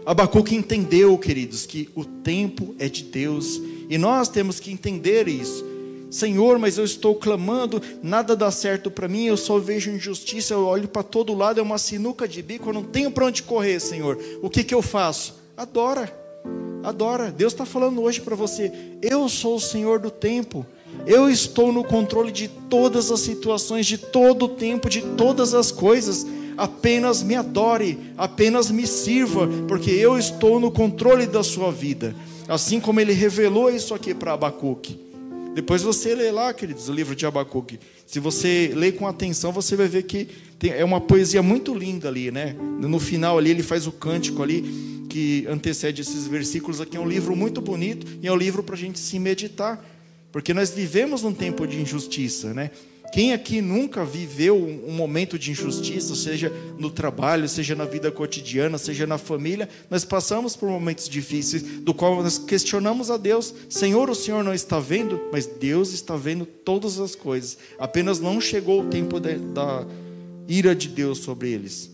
[0.06, 5.77] Abacuque entendeu, queridos, que o tempo é de Deus, e nós temos que entender isso.
[6.10, 10.64] Senhor, mas eu estou clamando, nada dá certo para mim, eu só vejo injustiça, eu
[10.66, 13.78] olho para todo lado, é uma sinuca de bico, eu não tenho para onde correr,
[13.80, 14.18] Senhor.
[14.42, 15.34] O que, que eu faço?
[15.56, 16.12] Adora.
[16.82, 17.30] Adora.
[17.30, 20.64] Deus está falando hoje para você: eu sou o Senhor do tempo.
[21.06, 25.70] Eu estou no controle de todas as situações, de todo o tempo, de todas as
[25.70, 26.26] coisas.
[26.56, 32.16] Apenas me adore, apenas me sirva, porque eu estou no controle da sua vida.
[32.48, 35.07] Assim como ele revelou isso aqui para Abacuque.
[35.58, 37.80] Depois você lê lá, queridos, o livro de Abacuque.
[38.06, 42.06] Se você lê com atenção, você vai ver que tem, é uma poesia muito linda
[42.06, 42.54] ali, né?
[42.80, 46.96] No final ali ele faz o cântico ali que antecede esses versículos aqui.
[46.96, 49.84] É um livro muito bonito e é um livro para a gente se meditar,
[50.30, 52.70] porque nós vivemos num tempo de injustiça, né?
[53.12, 58.76] Quem aqui nunca viveu um momento de injustiça, seja no trabalho, seja na vida cotidiana,
[58.76, 64.10] seja na família, nós passamos por momentos difíceis, do qual nós questionamos a Deus: Senhor,
[64.10, 65.20] o Senhor não está vendo?
[65.32, 69.86] Mas Deus está vendo todas as coisas, apenas não chegou o tempo de, da
[70.46, 71.90] ira de Deus sobre eles.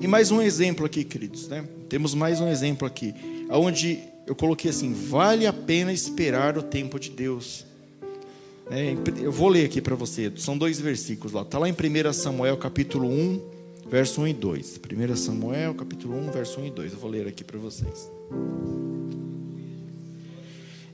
[0.00, 1.64] E mais um exemplo aqui, queridos, né?
[1.88, 3.14] Temos mais um exemplo aqui,
[3.50, 7.66] onde eu coloquei assim: vale a pena esperar o tempo de Deus.
[8.74, 11.42] É, eu vou ler aqui para você, são dois versículos lá.
[11.42, 13.40] Está lá em 1 Samuel capítulo 1,
[13.86, 14.80] verso 1 e 2.
[15.10, 16.92] 1 Samuel capítulo 1, verso 1 e 2.
[16.94, 18.10] Eu vou ler aqui para vocês.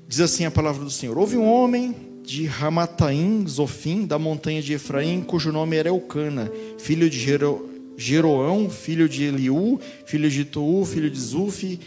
[0.09, 4.73] Diz assim a palavra do Senhor: Houve um homem de Ramataim, Zofim, da montanha de
[4.73, 10.85] Efraim, cujo nome era Eucana, filho de Jero, Jeroão, filho de Eliú, filho de Tou,
[10.85, 11.79] filho de Zufi,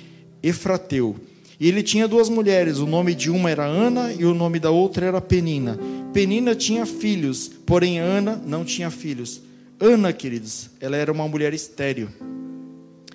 [0.41, 1.17] Efrateu.
[1.61, 4.71] E ele tinha duas mulheres, o nome de uma era Ana e o nome da
[4.71, 5.77] outra era Penina.
[6.11, 9.43] Penina tinha filhos, porém Ana não tinha filhos.
[9.79, 12.09] Ana, queridos, ela era uma mulher estéril.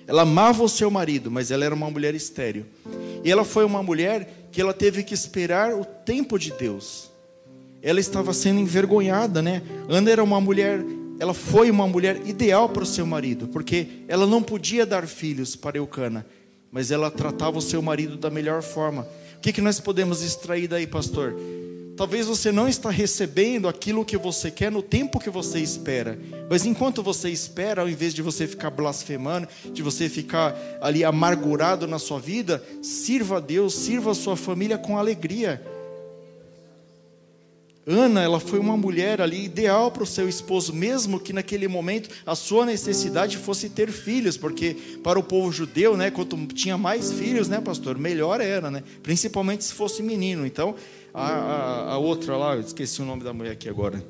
[0.07, 2.63] Ela amava o seu marido, mas ela era uma mulher estéril.
[3.21, 7.11] E ela foi uma mulher que ela teve que esperar o tempo de Deus.
[7.81, 9.61] Ela estava sendo envergonhada, né?
[9.89, 10.85] Ana era uma mulher,
[11.19, 15.53] ela foi uma mulher ideal para o seu marido, porque ela não podia dar filhos
[15.53, 16.25] para Eucana
[16.71, 19.07] mas ela tratava o seu marido da melhor forma.
[19.37, 21.35] O que, que nós podemos extrair daí, pastor?
[21.97, 26.17] Talvez você não está recebendo aquilo que você quer no tempo que você espera.
[26.47, 31.87] Mas enquanto você espera, ao invés de você ficar blasfemando, de você ficar ali amargurado
[31.87, 35.59] na sua vida, sirva a Deus, sirva a sua família com alegria.
[37.89, 42.09] Ana, ela foi uma mulher ali ideal para o seu esposo, mesmo que naquele momento
[42.25, 47.13] a sua necessidade fosse ter filhos, porque para o povo judeu, né, quanto tinha mais
[47.13, 48.83] filhos, né, pastor, melhor era, né?
[49.01, 50.45] Principalmente se fosse menino.
[50.45, 50.75] Então,
[51.13, 54.03] a, a, a outra lá, eu esqueci o nome da mulher aqui agora.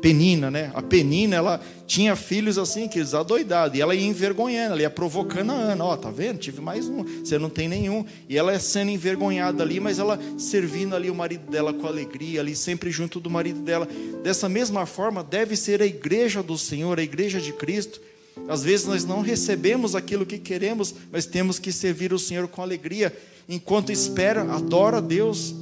[0.00, 0.70] Penina, né?
[0.74, 4.90] A Penina, ela tinha filhos assim, que eles adoidados, e ela ia envergonhando, ela ia
[4.90, 6.38] provocando a Ana, ó, oh, tá vendo?
[6.38, 8.04] Tive mais um, você não tem nenhum.
[8.28, 12.40] E ela é sendo envergonhada ali, mas ela servindo ali o marido dela com alegria,
[12.40, 13.88] ali sempre junto do marido dela.
[14.22, 18.00] Dessa mesma forma, deve ser a igreja do Senhor, a igreja de Cristo.
[18.48, 22.62] Às vezes nós não recebemos aquilo que queremos, mas temos que servir o Senhor com
[22.62, 23.12] alegria.
[23.48, 25.54] Enquanto espera, adora a Deus.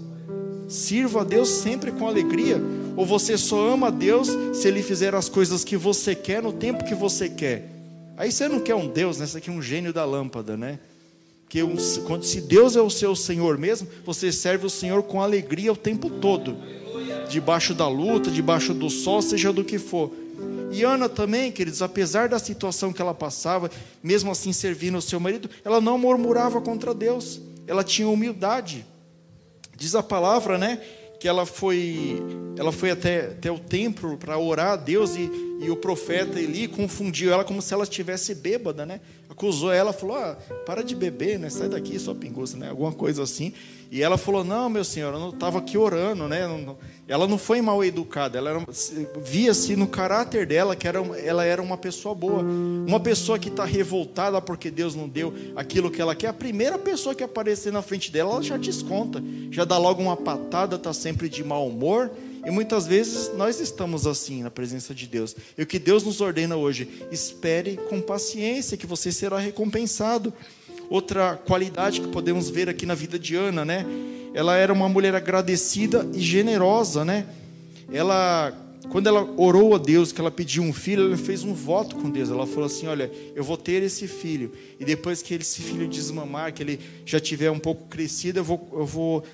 [0.69, 2.61] Sirva a Deus sempre com alegria.
[2.97, 6.85] Ou você só ama Deus se Ele fizer as coisas que você quer no tempo
[6.85, 7.69] que você quer.
[8.17, 9.27] Aí você não quer um Deus, né?
[9.27, 10.79] Você quer um gênio da lâmpada, né?
[11.49, 15.21] Que um, quando, se Deus é o seu Senhor mesmo, você serve o Senhor com
[15.21, 16.57] alegria o tempo todo.
[17.29, 20.11] Debaixo da luta, debaixo do sol, seja do que for.
[20.73, 23.71] E Ana também, queridos, apesar da situação que ela passava,
[24.03, 27.41] mesmo assim servindo o seu marido, ela não murmurava contra Deus.
[27.67, 28.85] Ela tinha humildade.
[29.77, 30.81] Diz a palavra, né?
[31.19, 32.23] Que ela foi,
[32.59, 36.69] ela foi até, até o templo para orar a Deus e, e o profeta Eli
[36.69, 39.01] confundiu ela como se ela estivesse bêbada, né?
[39.29, 41.49] Acusou ela, falou: ah, para de beber, né?
[41.49, 42.71] Sai daqui, só pinguça, né?
[42.71, 43.53] Alguma coisa assim.
[43.91, 46.41] E ela falou: Não, meu senhor, eu não estava aqui orando, né?
[47.09, 48.65] Ela não foi mal educada, ela
[49.23, 52.43] via-se no caráter dela que era, ela era uma pessoa boa.
[52.43, 56.79] Uma pessoa que está revoltada porque Deus não deu aquilo que ela quer, a primeira
[56.79, 60.93] pessoa que aparecer na frente dela, ela já desconta, já dá logo uma patada, está
[60.93, 62.11] sempre de mau humor.
[62.45, 65.35] E muitas vezes nós estamos assim na presença de Deus.
[65.59, 70.33] E o que Deus nos ordena hoje, espere com paciência, que você será recompensado.
[70.89, 73.85] Outra qualidade que podemos ver aqui na vida de Ana, né?
[74.33, 77.27] Ela era uma mulher agradecida e generosa, né?
[77.93, 78.53] Ela,
[78.91, 82.11] quando ela orou a Deus, que ela pediu um filho, ela fez um voto com
[82.11, 82.31] Deus.
[82.31, 86.53] Ela falou assim: Olha, eu vou ter esse filho, e depois que esse filho desmamar,
[86.53, 89.25] que ele já tiver um pouco crescido, eu vou, eu vou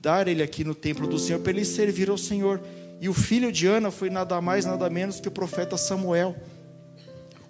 [0.00, 2.60] dar ele aqui no templo do Senhor para ele servir ao Senhor.
[3.00, 6.36] E o filho de Ana foi nada mais, nada menos que o profeta Samuel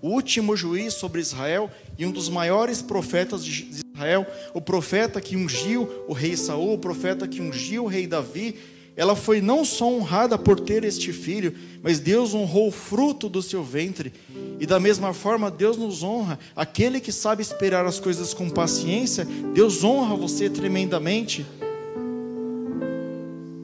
[0.02, 5.36] o último juiz sobre Israel e um dos maiores profetas de Israel, o profeta que
[5.36, 8.56] ungiu o rei Saul, o profeta que ungiu o rei Davi,
[8.96, 13.40] ela foi não só honrada por ter este filho, mas Deus honrou o fruto do
[13.40, 14.12] seu ventre.
[14.58, 16.38] E da mesma forma, Deus nos honra.
[16.54, 21.46] Aquele que sabe esperar as coisas com paciência, Deus honra você tremendamente.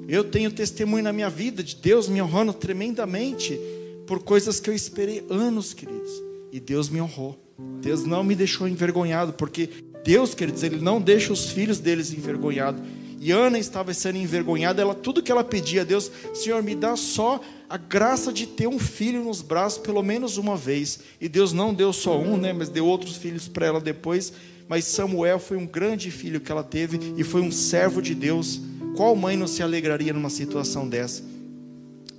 [0.09, 3.61] Eu tenho testemunho na minha vida de Deus me honrando tremendamente
[4.07, 6.11] por coisas que eu esperei anos, queridos.
[6.53, 7.39] E Deus me honrou.
[7.81, 9.69] Deus não me deixou envergonhado, porque
[10.05, 12.81] Deus, queridos, Ele não deixa os filhos deles envergonhados.
[13.19, 16.95] E Ana estava sendo envergonhada, ela tudo que ela pedia a Deus, Senhor, me dá
[16.97, 21.01] só a graça de ter um filho nos braços pelo menos uma vez.
[21.21, 24.33] E Deus não deu só um, né, mas deu outros filhos para ela depois.
[24.69, 28.61] Mas Samuel foi um grande filho que ela teve e foi um servo de Deus.
[28.97, 31.23] Qual mãe não se alegraria numa situação dessa?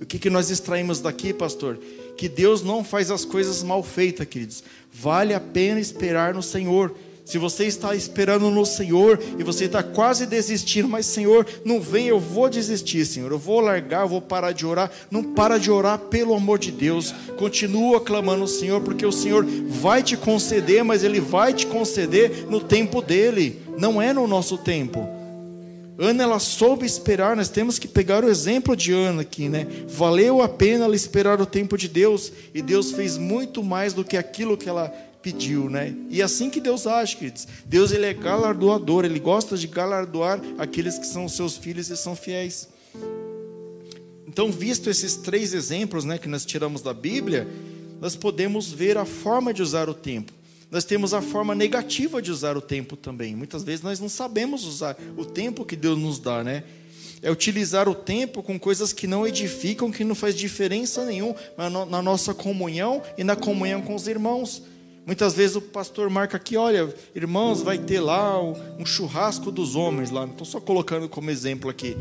[0.00, 1.78] O que, que nós extraímos daqui, pastor?
[2.16, 4.62] Que Deus não faz as coisas mal feitas, queridos.
[4.92, 6.94] Vale a pena esperar no Senhor.
[7.24, 12.06] Se você está esperando no Senhor e você está quase desistindo, mas Senhor, não vem,
[12.06, 14.90] eu vou desistir, Senhor, eu vou largar, eu vou parar de orar.
[15.10, 17.14] Não para de orar, pelo amor de Deus.
[17.36, 22.46] Continua clamando o Senhor, porque o Senhor vai te conceder, mas Ele vai te conceder
[22.48, 25.17] no tempo dele, não é no nosso tempo.
[25.98, 29.66] Ana, ela soube esperar, nós temos que pegar o exemplo de Ana aqui, né?
[29.88, 34.04] Valeu a pena ela esperar o tempo de Deus, e Deus fez muito mais do
[34.04, 34.88] que aquilo que ela
[35.20, 35.92] pediu, né?
[36.08, 37.48] E é assim que Deus age, queridos.
[37.66, 42.14] Deus ele é galardoador, ele gosta de galardoar aqueles que são seus filhos e são
[42.14, 42.68] fiéis.
[44.24, 47.48] Então, visto esses três exemplos, né, que nós tiramos da Bíblia,
[48.00, 50.32] nós podemos ver a forma de usar o tempo.
[50.70, 53.34] Nós temos a forma negativa de usar o tempo também.
[53.34, 56.64] Muitas vezes nós não sabemos usar o tempo que Deus nos dá, né?
[57.22, 61.34] É utilizar o tempo com coisas que não edificam, que não faz diferença nenhuma
[61.88, 64.62] na nossa comunhão e na comunhão com os irmãos.
[65.06, 70.10] Muitas vezes o pastor marca aqui, olha, irmãos, vai ter lá um churrasco dos homens
[70.10, 70.26] lá.
[70.26, 71.96] Estou só colocando como exemplo aqui.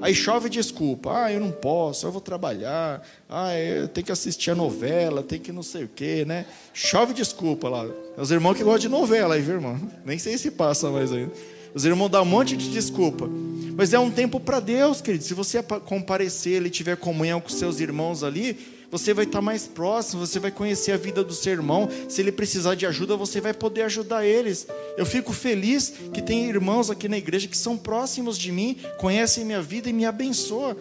[0.00, 4.50] Aí chove desculpa, ah, eu não posso, eu vou trabalhar, ah, eu tenho que assistir
[4.50, 6.44] a novela, tem que não sei o quê, né?
[6.72, 7.86] Chove desculpa lá.
[8.16, 9.80] É os irmãos que gostam de novela aí, viu, irmão?
[10.04, 11.32] Nem sei se passa mais ainda.
[11.74, 13.28] Os irmãos dão um monte de desculpa.
[13.76, 15.24] Mas é um tempo para Deus, querido.
[15.24, 18.56] Se você comparecer e tiver comunhão com seus irmãos ali,
[18.94, 21.88] você vai estar mais próximo, você vai conhecer a vida do seu irmão.
[22.08, 24.68] Se ele precisar de ajuda, você vai poder ajudar eles.
[24.96, 29.44] Eu fico feliz que tem irmãos aqui na igreja que são próximos de mim, conhecem
[29.44, 30.76] minha vida e me abençoam.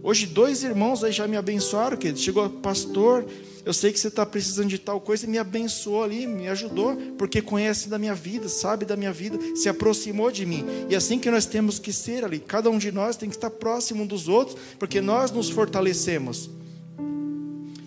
[0.00, 3.26] Hoje, dois irmãos aí já me abençoaram, que chegou, pastor,
[3.64, 6.96] eu sei que você está precisando de tal coisa, e me abençoou ali, me ajudou,
[7.18, 10.64] porque conhece da minha vida, sabe da minha vida, se aproximou de mim.
[10.88, 13.34] E é assim que nós temos que ser ali, cada um de nós tem que
[13.34, 16.48] estar próximo um dos outros, porque nós nos fortalecemos.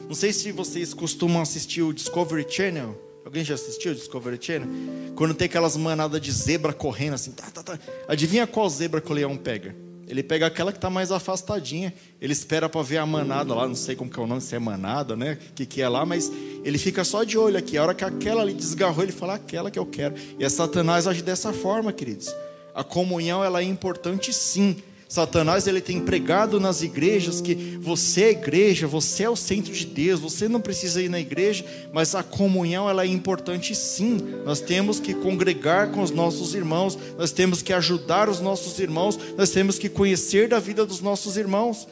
[0.07, 2.97] Não sei se vocês costumam assistir o Discovery Channel.
[3.25, 4.69] Alguém já assistiu o Discovery Channel?
[5.15, 7.79] Quando tem aquelas manadas de zebra correndo assim, tá, tá, tá.
[8.07, 9.75] Adivinha qual zebra que o leão pega?
[10.07, 11.93] Ele pega aquela que está mais afastadinha.
[12.21, 14.55] Ele espera para ver a manada lá, não sei como que é o nome, se
[14.55, 15.37] é manada, né?
[15.49, 16.31] O que, que é lá, mas
[16.63, 17.77] ele fica só de olho aqui.
[17.77, 20.15] A hora que aquela ali desgarrou, ele fala aquela que eu quero.
[20.39, 22.33] E a Satanás age dessa forma, queridos.
[22.73, 28.31] A comunhão ela é importante sim, Satanás ele tem pregado nas igrejas que você é
[28.31, 32.23] igreja, você é o centro de Deus, você não precisa ir na igreja, mas a
[32.23, 34.17] comunhão ela é importante sim.
[34.43, 39.17] Nós temos que congregar com os nossos irmãos, nós temos que ajudar os nossos irmãos,
[39.37, 41.87] nós temos que conhecer da vida dos nossos irmãos.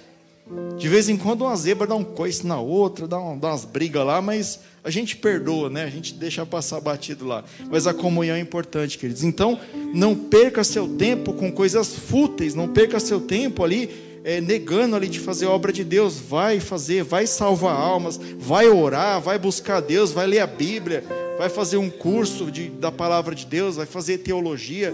[0.78, 4.06] De vez em quando uma zebra dá um coice na outra, dá, dá umas brigas
[4.06, 5.84] lá, mas a gente perdoa, né?
[5.84, 7.44] A gente deixa passar batido lá.
[7.72, 9.24] Mas a comunhão é importante, queridos.
[9.24, 9.60] Então,
[9.94, 13.90] não perca seu tempo com coisas fúteis, não perca seu tempo ali
[14.24, 16.20] é, negando ali de fazer a obra de Deus.
[16.20, 21.04] Vai fazer, vai salvar almas, vai orar, vai buscar Deus, vai ler a Bíblia,
[21.40, 24.94] vai fazer um curso de, da palavra de Deus, vai fazer teologia.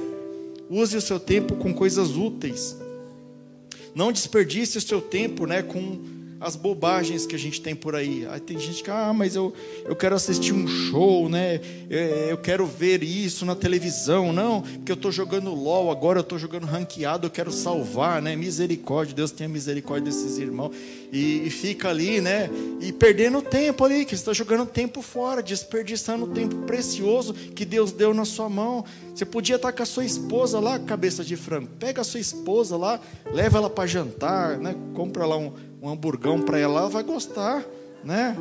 [0.70, 2.78] Use o seu tempo com coisas úteis.
[3.93, 5.99] Não desperdice o seu tempo né, com
[6.41, 8.25] as bobagens que a gente tem por aí.
[8.27, 9.54] Aí tem gente que, ah, mas eu,
[9.86, 11.62] eu quero assistir um show, né?
[12.27, 14.34] Eu quero ver isso na televisão.
[14.34, 18.36] Não, porque eu estou jogando LOL, agora eu estou jogando ranqueado, eu quero salvar, né?
[18.36, 20.75] Misericórdia, Deus tenha misericórdia desses irmãos.
[21.12, 22.50] E, e fica ali, né?
[22.80, 27.65] E perdendo tempo ali, que você está jogando tempo fora, desperdiçando o tempo precioso que
[27.65, 28.86] Deus deu na sua mão.
[29.13, 31.67] Você podia estar com a sua esposa lá, cabeça de frango.
[31.80, 33.00] Pega a sua esposa lá,
[33.34, 34.74] leva ela para jantar, né?
[34.93, 35.51] Compra lá um
[35.82, 37.66] um hamburgão para ela, ela vai gostar,
[38.03, 38.36] né?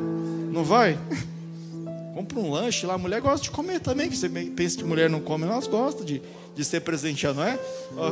[0.51, 0.97] Não vai?
[2.13, 5.09] Compra um lanche lá, a mulher gosta de comer também, que você pensa que mulher
[5.09, 6.21] não come, elas gostam de,
[6.53, 7.59] de ser presenteada, não é?
[7.97, 8.11] Ó,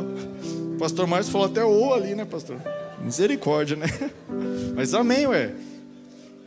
[0.74, 2.60] o pastor Márcio falou até o ali, né, pastor?
[3.00, 3.86] Misericórdia, né?
[4.74, 5.52] Mas amém, ué.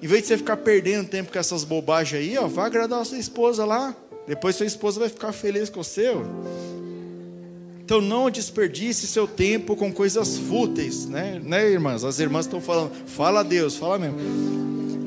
[0.01, 3.05] Em vez de você ficar perdendo tempo com essas bobagens aí, ó, vai agradar a
[3.05, 3.95] sua esposa lá.
[4.27, 6.25] Depois sua esposa vai ficar feliz com o seu.
[7.83, 11.41] Então não desperdice seu tempo com coisas fúteis, né?
[11.43, 12.03] Né, irmãs?
[12.03, 14.17] As irmãs estão falando, fala a Deus, fala mesmo.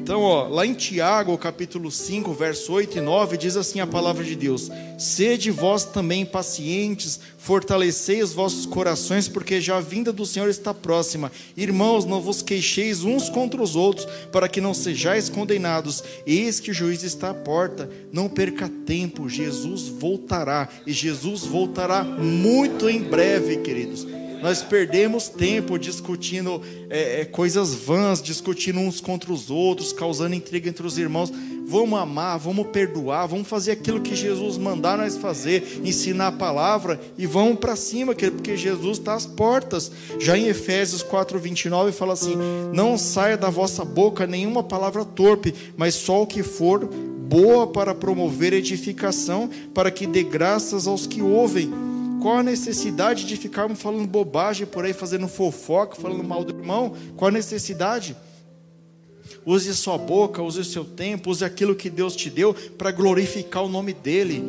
[0.06, 4.22] Então, ó, lá em Tiago, capítulo 5, verso 8 e 9, diz assim a palavra
[4.22, 10.24] de Deus: Sede vós também pacientes, fortalecei os vossos corações, porque já a vinda do
[10.24, 11.32] Senhor está próxima.
[11.56, 16.04] Irmãos, não vos queixeis uns contra os outros, para que não sejais condenados.
[16.24, 17.90] Eis que o juiz está à porta.
[18.12, 24.06] Não perca tempo, Jesus voltará, e Jesus voltará muito em breve, queridos.
[24.42, 26.60] Nós perdemos tempo discutindo
[26.90, 31.32] é, é, coisas vãs, discutindo uns contra os outros, causando intriga entre os irmãos.
[31.68, 37.00] Vamos amar, vamos perdoar, vamos fazer aquilo que Jesus mandar nós fazer, ensinar a palavra
[37.18, 39.90] e vamos para cima, porque Jesus está às portas.
[40.20, 42.36] Já em Efésios 4:29 fala assim:
[42.72, 47.94] Não saia da vossa boca nenhuma palavra torpe, mas só o que for boa para
[47.94, 51.85] promover edificação, para que dê graças aos que ouvem.
[52.26, 56.92] Qual a necessidade de ficarmos falando bobagem por aí, fazendo fofoca, falando mal do irmão?
[57.16, 58.16] Qual a necessidade?
[59.44, 63.62] Use sua boca, use o seu tempo, use aquilo que Deus te deu para glorificar
[63.62, 64.42] o nome dEle.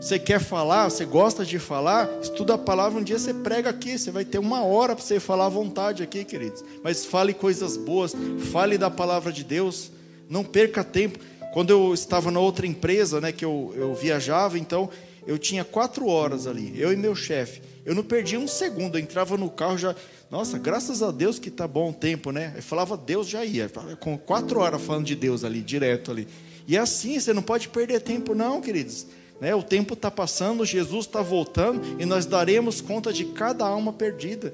[0.00, 3.98] Você quer falar, você gosta de falar, estuda a palavra, um dia você prega aqui,
[3.98, 6.64] você vai ter uma hora para você falar à vontade aqui, queridos.
[6.82, 8.14] Mas fale coisas boas,
[8.50, 9.92] fale da palavra de Deus,
[10.30, 11.18] não perca tempo.
[11.52, 14.88] Quando eu estava na outra empresa, né, que eu, eu viajava, então
[15.26, 17.60] eu tinha quatro horas ali, eu e meu chefe.
[17.84, 19.94] Eu não perdia um segundo, eu entrava no carro já.
[20.30, 22.52] Nossa, graças a Deus que tá bom o tempo, né?
[22.56, 23.70] Eu falava Deus já ia,
[24.00, 26.26] com quatro horas falando de Deus ali, direto ali.
[26.66, 29.06] E é assim, você não pode perder tempo, não, queridos.
[29.40, 29.54] Né?
[29.54, 34.52] O tempo está passando, Jesus está voltando e nós daremos conta de cada alma perdida.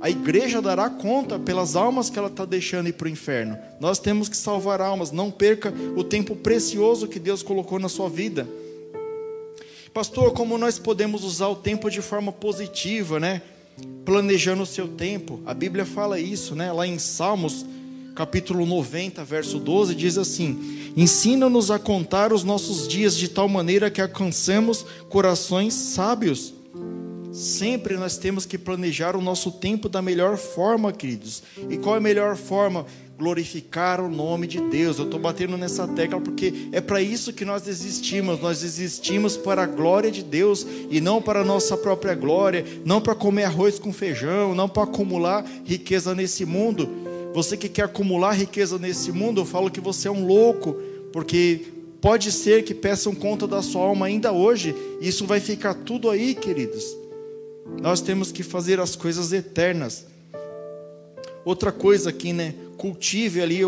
[0.00, 3.58] A igreja dará conta pelas almas que ela está deixando ir para o inferno.
[3.80, 5.10] Nós temos que salvar almas.
[5.10, 8.46] Não perca o tempo precioso que Deus colocou na sua vida.
[9.92, 13.42] Pastor, como nós podemos usar o tempo de forma positiva, né?
[14.04, 15.40] Planejando o seu tempo.
[15.46, 16.70] A Bíblia fala isso, né?
[16.72, 17.64] Lá em Salmos,
[18.14, 23.90] capítulo 90, verso 12, diz assim: Ensina-nos a contar os nossos dias de tal maneira
[23.90, 26.54] que alcancemos corações sábios.
[27.32, 31.42] Sempre nós temos que planejar o nosso tempo da melhor forma, queridos.
[31.70, 32.84] E qual é a melhor forma?
[33.18, 34.98] Glorificar o nome de Deus.
[34.98, 38.40] Eu estou batendo nessa tecla porque é para isso que nós existimos.
[38.40, 43.00] Nós existimos para a glória de Deus e não para a nossa própria glória, não
[43.00, 46.88] para comer arroz com feijão, não para acumular riqueza nesse mundo.
[47.34, 50.74] Você que quer acumular riqueza nesse mundo, eu falo que você é um louco,
[51.12, 51.62] porque
[52.00, 54.74] pode ser que peçam conta da sua alma ainda hoje.
[55.00, 56.84] E isso vai ficar tudo aí, queridos.
[57.82, 60.06] Nós temos que fazer as coisas eternas.
[61.44, 62.54] Outra coisa aqui, né?
[62.78, 63.60] Cultive ali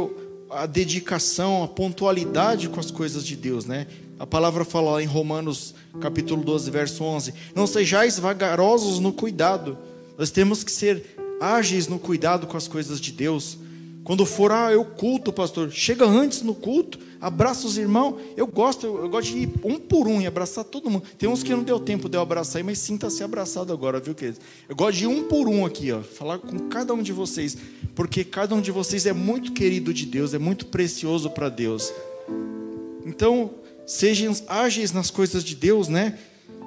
[0.48, 3.86] a dedicação, a pontualidade com as coisas de Deus, né?
[4.18, 9.76] A palavra fala lá em Romanos capítulo 12, verso 11: Não sejais vagarosos no cuidado.
[10.16, 13.58] Nós temos que ser ágeis no cuidado com as coisas de Deus.
[14.04, 18.16] Quando for, ah, eu culto, pastor, chega antes no culto, abraça os irmãos.
[18.36, 21.04] Eu gosto, eu, eu, gosto de ir um por um e abraçar todo mundo.
[21.18, 24.40] Tem uns que não deu tempo de eu abraçar, mas sinta-se abraçado agora, viu, queridos?
[24.68, 27.56] Eu gosto de ir um por um aqui, ó, falar com cada um de vocês,
[27.94, 31.92] porque cada um de vocês é muito querido de Deus, é muito precioso para Deus.
[33.04, 33.50] Então,
[33.86, 36.18] sejam ágeis nas coisas de Deus, né?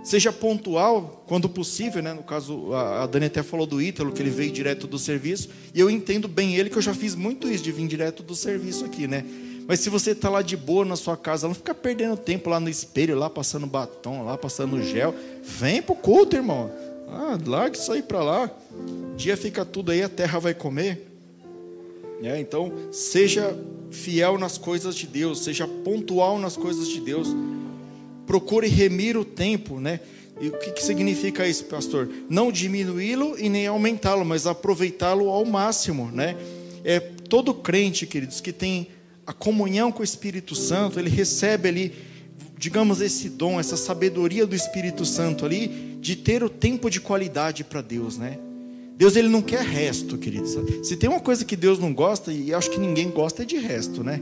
[0.03, 2.13] Seja pontual quando possível, né?
[2.13, 5.79] No caso, a Dani até falou do Ítalo, que ele veio direto do serviço, e
[5.79, 8.83] eu entendo bem ele que eu já fiz muito isso de vir direto do serviço
[8.83, 9.23] aqui, né?
[9.67, 12.59] Mas se você está lá de boa na sua casa, não fica perdendo tempo lá
[12.59, 15.15] no espelho, lá passando batom, lá passando gel.
[15.41, 16.69] Vem pro culto, irmão.
[17.07, 18.51] Ah, larga isso aí para lá.
[19.15, 21.07] Dia fica tudo aí, a terra vai comer.
[22.21, 23.57] É, então, seja
[23.91, 27.27] fiel nas coisas de Deus, seja pontual nas coisas de Deus.
[28.25, 29.99] Procure remir o tempo, né?
[30.41, 32.09] E o que, que significa isso, pastor?
[32.29, 36.35] Não diminuí-lo e nem aumentá-lo, mas aproveitá-lo ao máximo, né?
[36.83, 38.87] É todo crente, queridos, que tem
[39.25, 41.93] a comunhão com o Espírito Santo, ele recebe ali,
[42.57, 47.63] digamos, esse dom, essa sabedoria do Espírito Santo ali, de ter o tempo de qualidade
[47.63, 48.37] para Deus, né?
[48.95, 50.55] Deus ele não quer resto, queridos.
[50.85, 53.57] Se tem uma coisa que Deus não gosta, e acho que ninguém gosta, é de
[53.57, 54.21] resto, né?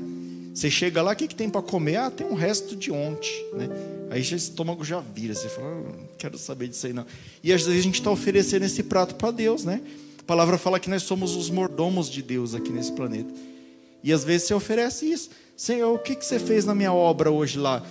[0.54, 1.96] Você chega lá, o que, que tem para comer?
[1.96, 3.70] Ah, tem um resto de ontem, né?
[4.10, 7.06] Aí o estômago já vira, você fala, ah, não quero saber disso aí não.
[7.44, 9.82] E às vezes a gente está oferecendo esse prato para Deus, né?
[10.20, 13.34] A palavra fala que nós somos os mordomos de Deus aqui nesse planeta.
[14.04, 15.30] E às vezes você oferece isso.
[15.56, 17.84] Senhor, o que, que você fez na minha obra hoje lá?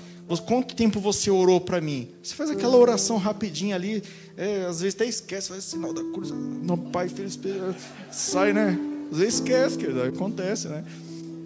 [0.47, 2.09] Quanto tempo você orou para mim?
[2.23, 4.03] Você faz aquela oração rapidinha ali,
[4.37, 7.75] é, às vezes até esquece, faz sinal da cruz, no Pai, Filho, Espírito,
[8.13, 8.79] sai, né?
[9.11, 10.85] Às vezes esquece, querido, acontece, né?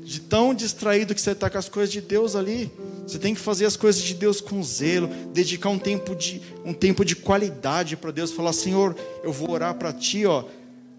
[0.02, 2.70] De tão distraído que você está com as coisas de Deus ali.
[3.06, 6.74] Você tem que fazer as coisas de Deus com zelo, dedicar um tempo de, um
[6.74, 10.44] tempo de qualidade para Deus, falar, Senhor, eu vou orar para Ti, ó,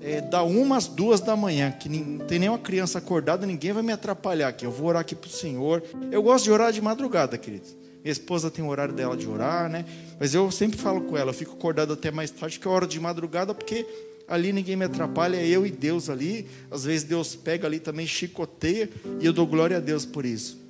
[0.05, 3.81] é, da uma às duas da manhã, que não tem nenhuma criança acordada, ninguém vai
[3.81, 4.63] me atrapalhar aqui.
[4.63, 5.81] Eu vou orar aqui para o Senhor.
[6.11, 7.75] Eu gosto de orar de madrugada, queridos.
[8.03, 9.83] Minha esposa tem o horário dela de orar, né?
[10.19, 12.85] Mas eu sempre falo com ela, eu fico acordado até mais tarde, que é hora
[12.85, 13.83] de madrugada, porque
[14.27, 16.45] ali ninguém me atrapalha, é eu e Deus ali.
[16.69, 18.87] Às vezes Deus pega ali também, chicoteia,
[19.19, 20.63] e eu dou glória a Deus por isso.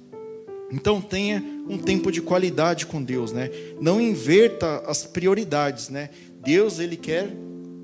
[0.71, 3.51] Então tenha um tempo de qualidade com Deus, né?
[3.81, 6.09] Não inverta as prioridades, né?
[6.41, 7.35] Deus ele quer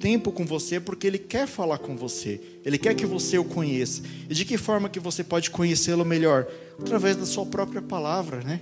[0.02, 2.41] tempo com você porque ele quer falar com você.
[2.66, 4.02] Ele quer que você o conheça.
[4.30, 6.47] E de que forma que você pode conhecê-lo melhor?
[6.80, 8.60] Através da sua própria palavra, né?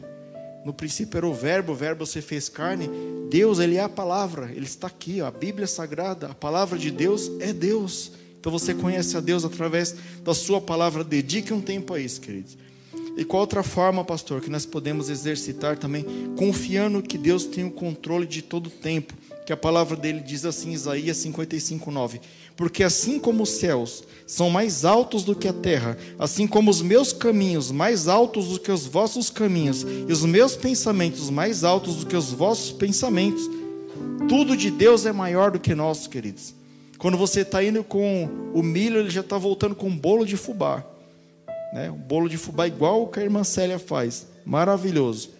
[0.65, 2.89] No princípio era o verbo, o verbo se fez carne.
[3.29, 6.91] Deus, ele é a palavra, ele está aqui, ó, a Bíblia sagrada, a palavra de
[6.91, 8.11] Deus é Deus.
[8.39, 11.03] Então você conhece a Deus através da sua palavra.
[11.03, 12.57] Dedique um tempo a isso, queridos.
[13.17, 16.05] E qual outra forma, pastor, que nós podemos exercitar também,
[16.37, 19.13] confiando que Deus tem o controle de todo o tempo,
[19.49, 22.21] que a palavra dele diz assim, Isaías 55, 9:
[22.55, 26.83] Porque assim como os céus são mais altos do que a terra, assim como os
[26.83, 31.95] meus caminhos mais altos do que os vossos caminhos, e os meus pensamentos mais altos
[31.95, 33.49] do que os vossos pensamentos,
[34.27, 36.53] tudo de Deus é maior do que nós, queridos.
[36.99, 40.37] Quando você está indo com o milho, ele já está voltando com um bolo de
[40.37, 40.85] fubá.
[41.73, 41.89] Né?
[41.89, 44.27] Um bolo de fubá igual o que a irmã Célia faz.
[44.45, 45.38] Maravilhoso.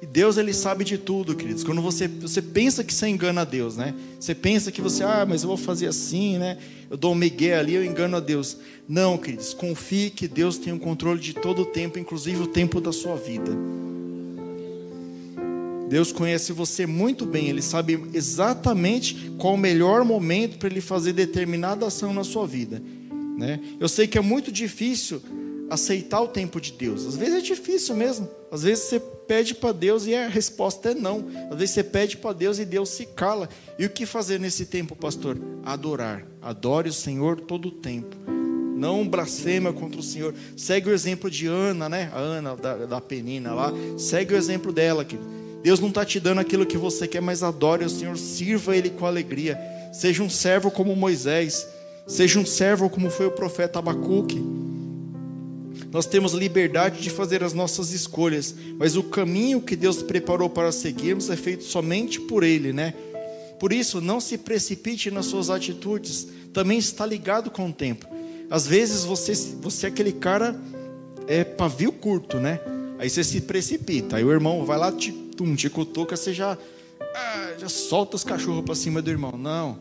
[0.00, 1.64] E Deus ele sabe de tudo, queridos.
[1.64, 3.94] Quando você, você pensa que você engana a Deus, né?
[4.18, 6.56] Você pensa que você, ah, mas eu vou fazer assim, né?
[6.88, 8.58] Eu dou um migué ali, eu engano a Deus.
[8.88, 12.80] Não, queridos, confie que Deus tem o controle de todo o tempo, inclusive o tempo
[12.80, 13.50] da sua vida.
[15.88, 21.12] Deus conhece você muito bem, Ele sabe exatamente qual o melhor momento para Ele fazer
[21.12, 22.80] determinada ação na sua vida.
[23.36, 23.58] Né?
[23.80, 25.22] Eu sei que é muito difícil
[25.70, 27.06] aceitar o tempo de Deus.
[27.06, 28.28] Às vezes é difícil mesmo.
[28.50, 31.26] Às vezes você pede para Deus e a resposta é não.
[31.50, 33.48] Às vezes você pede para Deus e Deus se cala.
[33.78, 35.38] E o que fazer nesse tempo, pastor?
[35.64, 36.26] Adorar.
[36.40, 38.16] Adore o Senhor todo o tempo.
[38.76, 40.34] Não blasfema contra o Senhor.
[40.56, 42.10] Segue o exemplo de Ana, né?
[42.14, 43.72] A Ana da, da Penina lá.
[43.98, 45.04] Segue o exemplo dela.
[45.04, 45.18] Que
[45.62, 48.16] Deus não está te dando aquilo que você quer, mas adore o Senhor.
[48.16, 49.58] Sirva Ele com alegria.
[49.92, 51.66] Seja um servo como Moisés.
[52.06, 54.42] Seja um servo como foi o profeta Abacuque.
[55.90, 60.70] Nós temos liberdade de fazer as nossas escolhas, mas o caminho que Deus preparou para
[60.70, 62.94] seguirmos é feito somente por Ele, né?
[63.58, 68.06] Por isso, não se precipite nas suas atitudes, também está ligado com o tempo.
[68.50, 70.58] Às vezes você, você é aquele cara
[71.26, 72.60] é pavio curto, né?
[72.98, 76.56] Aí você se precipita, aí o irmão vai lá, te, tum, te cutuca, você já,
[77.14, 79.32] ah, já solta os cachorros para cima do irmão.
[79.36, 79.78] Não,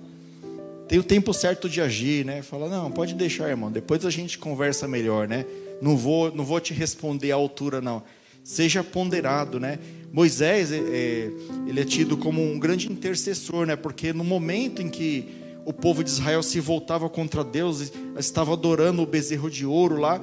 [0.88, 2.42] tem o tempo certo de agir, né?
[2.42, 5.46] Fala, não, pode deixar, irmão, depois a gente conversa melhor, né?
[5.82, 8.04] Não vou, não vou te responder à altura, não.
[8.44, 9.78] Seja ponderado, né?
[10.12, 11.32] Moisés, é, é,
[11.68, 13.76] ele é tido como um grande intercessor, né?
[13.76, 15.28] Porque no momento em que
[15.66, 20.22] o povo de Israel se voltava contra Deus, estava adorando o bezerro de ouro lá,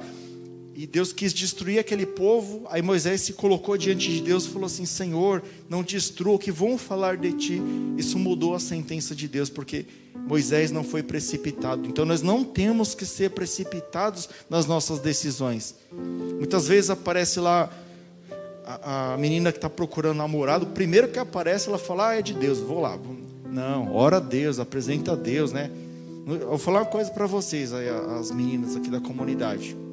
[0.77, 2.67] e Deus quis destruir aquele povo.
[2.69, 6.77] Aí Moisés se colocou diante de Deus e falou assim: Senhor, não destrua que vão
[6.77, 7.61] falar de ti.
[7.97, 9.85] Isso mudou a sentença de Deus, porque
[10.27, 11.87] Moisés não foi precipitado.
[11.87, 15.75] Então nós não temos que ser precipitados nas nossas decisões.
[16.37, 17.71] Muitas vezes aparece lá
[18.65, 22.21] a, a menina que está procurando namorado, o primeiro que aparece, ela fala: Ah, é
[22.21, 22.99] de Deus, vou lá.
[23.49, 25.71] Não, ora a Deus, apresenta a Deus, né?
[26.27, 29.84] Eu vou falar uma coisa para vocês, aí, as meninas aqui da comunidade.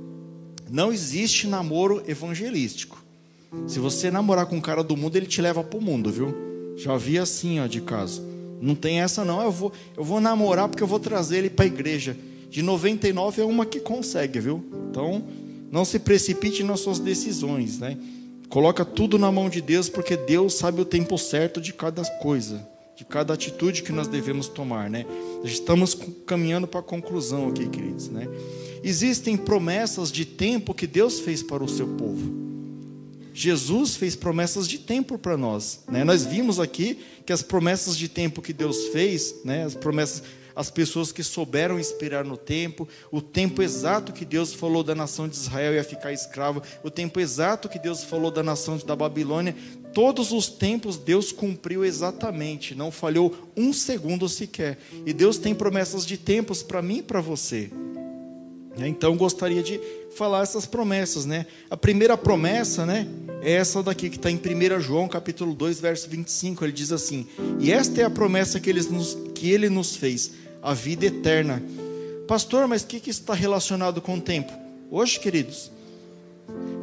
[0.73, 3.05] Não existe namoro evangelístico.
[3.67, 6.35] Se você namorar com um cara do mundo, ele te leva para o mundo, viu?
[6.79, 8.23] Já vi assim, ó, de caso.
[8.59, 9.43] Não tem essa não.
[9.43, 12.17] Eu vou, eu vou namorar porque eu vou trazer ele para a igreja.
[12.49, 14.65] De 99 é uma que consegue, viu?
[14.91, 15.23] Então,
[15.71, 17.99] não se precipite nas suas decisões, né?
[18.49, 22.67] Coloca tudo na mão de Deus, porque Deus sabe o tempo certo de cada coisa,
[23.03, 25.05] de cada atitude que nós devemos tomar, né?
[25.43, 28.29] Estamos caminhando para a conclusão aqui, queridos, né?
[28.85, 32.41] Existem promessas de tempo que Deus fez para o seu povo.
[33.35, 35.81] Jesus fez promessas de tempo para nós.
[35.89, 36.05] Né?
[36.05, 39.65] Nós vimos aqui que as promessas de tempo que Deus fez, né?
[39.65, 40.23] as promessas,
[40.55, 45.27] as pessoas que souberam esperar no tempo, o tempo exato que Deus falou da nação
[45.27, 49.57] de Israel ia ficar escravo, o tempo exato que Deus falou da nação da Babilônia,
[49.95, 54.79] todos os tempos Deus cumpriu exatamente, não falhou um segundo sequer.
[55.07, 57.71] E Deus tem promessas de tempos para mim e para você.
[58.77, 58.89] Né?
[58.89, 59.81] Então gostaria de
[60.17, 61.47] falar essas promessas, né?
[61.71, 63.07] A primeira promessa, né,
[63.43, 66.65] é essa daqui que está em 1 João capítulo 2, verso 25.
[66.65, 67.27] Ele diz assim:
[67.59, 70.33] E esta é a promessa que ele nos, que ele nos fez,
[70.63, 71.63] a vida eterna.
[72.27, 74.53] Pastor, mas o que, que está relacionado com o tempo?
[74.91, 75.71] Hoje, queridos,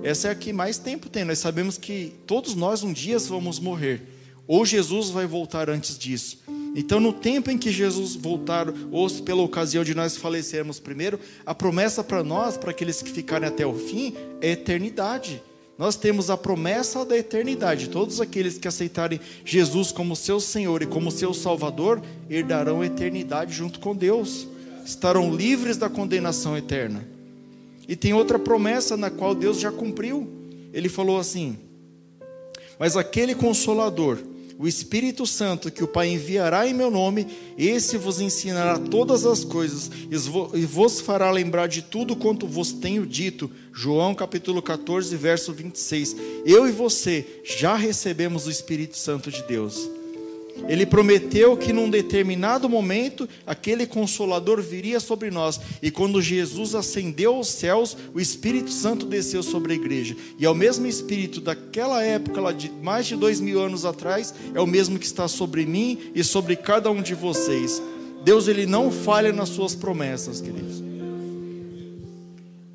[0.04, 1.26] essa é a que mais tempo tem.
[1.26, 4.02] Nós sabemos que todos nós um dia vamos morrer.
[4.48, 6.40] Ou Jesus vai voltar antes disso.
[6.76, 11.54] Então, no tempo em que Jesus voltar, ou pela ocasião de nós falecermos primeiro, a
[11.54, 15.42] promessa para nós, para aqueles que ficarem até o fim, é eternidade.
[15.78, 17.90] Nós temos a promessa da eternidade.
[17.90, 23.54] Todos aqueles que aceitarem Jesus como seu Senhor e como seu Salvador herdarão a eternidade
[23.54, 24.48] junto com Deus.
[24.86, 27.19] Estarão livres da condenação eterna.
[27.90, 30.30] E tem outra promessa na qual Deus já cumpriu.
[30.72, 31.58] Ele falou assim:
[32.78, 34.20] Mas aquele consolador,
[34.60, 37.26] o Espírito Santo que o Pai enviará em meu nome,
[37.58, 39.90] esse vos ensinará todas as coisas
[40.54, 43.50] e vos fará lembrar de tudo quanto vos tenho dito.
[43.74, 46.16] João capítulo 14, verso 26.
[46.46, 49.90] Eu e você já recebemos o Espírito Santo de Deus.
[50.68, 55.60] Ele prometeu que num determinado momento aquele consolador viria sobre nós.
[55.82, 60.16] E quando Jesus ascendeu aos céus, o Espírito Santo desceu sobre a igreja.
[60.38, 64.34] E é o mesmo Espírito daquela época, lá de mais de dois mil anos atrás,
[64.54, 67.82] é o mesmo que está sobre mim e sobre cada um de vocês.
[68.24, 70.84] Deus ele não falha nas suas promessas, queridos.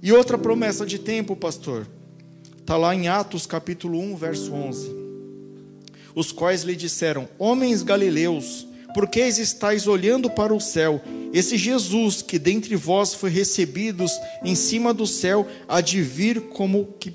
[0.02, 1.86] E outra promessa de tempo, pastor,
[2.58, 5.03] está lá em Atos capítulo 1, verso 11
[6.14, 11.02] os quais lhe disseram: Homens galileus, por que estáis olhando para o céu?
[11.32, 14.04] Esse Jesus que dentre vós foi recebido
[14.44, 17.12] em cima do céu, há de vir como que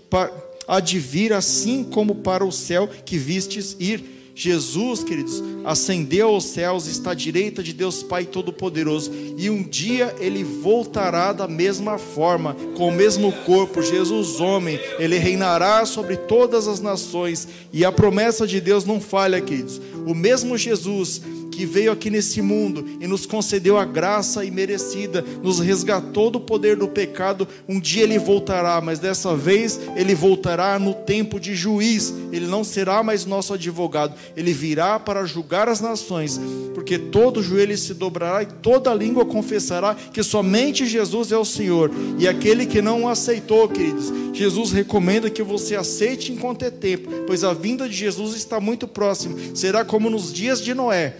[0.67, 6.45] há de vir assim como para o céu que vistes ir Jesus, queridos, ascendeu aos
[6.45, 11.97] céus, está à direita de Deus Pai Todo-Poderoso, e um dia ele voltará da mesma
[11.97, 17.91] forma, com o mesmo corpo, Jesus, homem, ele reinará sobre todas as nações, e a
[17.91, 19.81] promessa de Deus não falha, queridos.
[20.07, 21.21] O mesmo Jesus
[21.59, 26.77] que veio aqui nesse mundo e nos concedeu a graça imerecida, nos resgatou do poder
[26.77, 27.45] do pecado.
[27.67, 32.13] Um dia ele voltará, mas dessa vez ele voltará no tempo de juiz.
[32.31, 36.39] Ele não será mais nosso advogado, ele virá para julgar as nações,
[36.73, 41.91] porque todo joelho se dobrará e toda língua confessará que somente Jesus é o Senhor.
[42.17, 47.09] E aquele que não o aceitou, queridos, Jesus recomenda que você aceite enquanto é tempo,
[47.27, 49.35] pois a vinda de Jesus está muito próxima.
[49.53, 51.15] Será como nos dias de Noé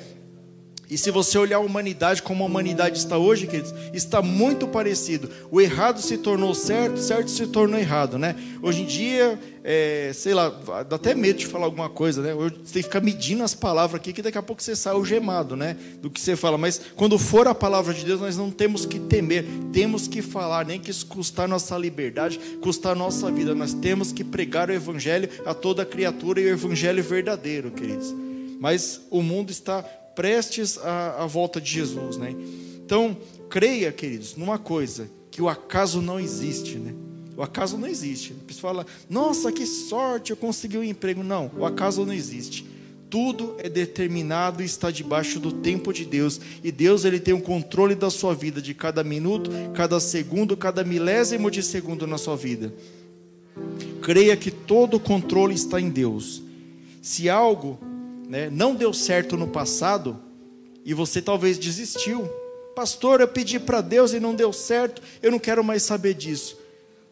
[0.90, 5.30] e se você olhar a humanidade como a humanidade está hoje, queridos, está muito parecido.
[5.52, 8.36] O errado se tornou certo, certo se tornou errado, né?
[8.60, 12.34] Hoje em dia, é, sei lá, dá até medo de falar alguma coisa, né?
[12.34, 15.56] Você tem que ficar medindo as palavras aqui, que daqui a pouco você sai algemado,
[15.56, 15.78] né?
[16.02, 16.58] Do que você fala.
[16.58, 20.66] Mas quando for a palavra de Deus, nós não temos que temer, temos que falar,
[20.66, 23.54] nem que isso custar nossa liberdade, custar nossa vida.
[23.54, 28.12] Nós temos que pregar o evangelho a toda criatura e o evangelho verdadeiro, queridos.
[28.60, 29.86] Mas o mundo está
[30.16, 32.36] prestes à, volta de Jesus, né?
[32.84, 33.18] Então,
[33.50, 36.94] creia, queridos, numa coisa, que o acaso não existe, né?
[37.38, 38.34] O acaso não existe.
[38.34, 41.24] A pessoa fala, nossa, que sorte, eu consegui um emprego.
[41.24, 42.66] Não, o acaso não existe.
[43.10, 46.40] Tudo é determinado e está debaixo do tempo de Deus.
[46.64, 50.84] E Deus ele tem o controle da sua vida, de cada minuto, cada segundo, cada
[50.84, 52.74] milésimo de segundo na sua vida.
[54.02, 56.44] Creia que todo o controle está em Deus.
[57.02, 57.80] Se algo
[58.30, 60.18] né, não deu certo no passado
[60.86, 62.30] e você talvez desistiu.
[62.76, 66.58] Pastor, eu pedi para Deus e não deu certo, eu não quero mais saber disso.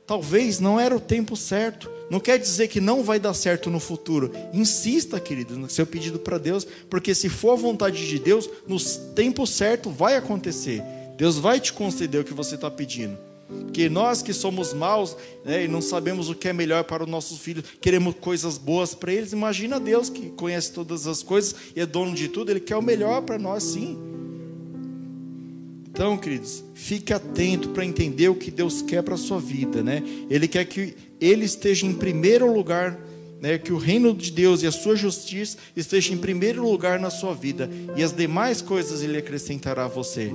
[0.05, 1.91] Talvez não era o tempo certo.
[2.09, 4.31] Não quer dizer que não vai dar certo no futuro.
[4.53, 8.79] Insista, querido, no seu pedido para Deus, porque se for a vontade de Deus, no
[9.13, 10.81] tempo certo vai acontecer.
[11.17, 13.17] Deus vai te conceder o que você está pedindo.
[13.71, 17.09] Que nós que somos maus né, e não sabemos o que é melhor para os
[17.09, 19.31] nossos filhos, queremos coisas boas para eles.
[19.31, 22.81] Imagina Deus que conhece todas as coisas e é dono de tudo, Ele quer o
[22.81, 23.97] melhor para nós, sim.
[25.97, 30.03] Então, queridos, fique atento para entender o que Deus quer para a sua vida, né?
[30.29, 32.99] Ele quer que Ele esteja em primeiro lugar,
[33.41, 33.57] né?
[33.57, 37.33] Que o reino de Deus e a sua justiça esteja em primeiro lugar na sua
[37.33, 40.31] vida e as demais coisas Ele acrescentará a você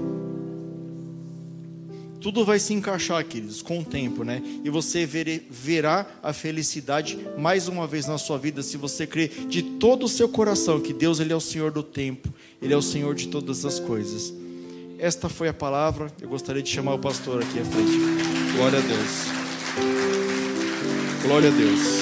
[2.23, 4.41] tudo vai se encaixar, queridos, com o tempo, né?
[4.64, 9.62] E você verá a felicidade mais uma vez na sua vida se você crer de
[9.62, 12.83] todo o seu coração que Deus ele é o Senhor do tempo, ele é o
[12.83, 14.33] Senhor de todas as coisas.
[14.99, 16.12] Esta foi a palavra.
[16.20, 17.99] Eu gostaria de chamar o pastor aqui à frente.
[18.55, 19.27] Glória a Deus.
[21.25, 21.93] Glória a Deus.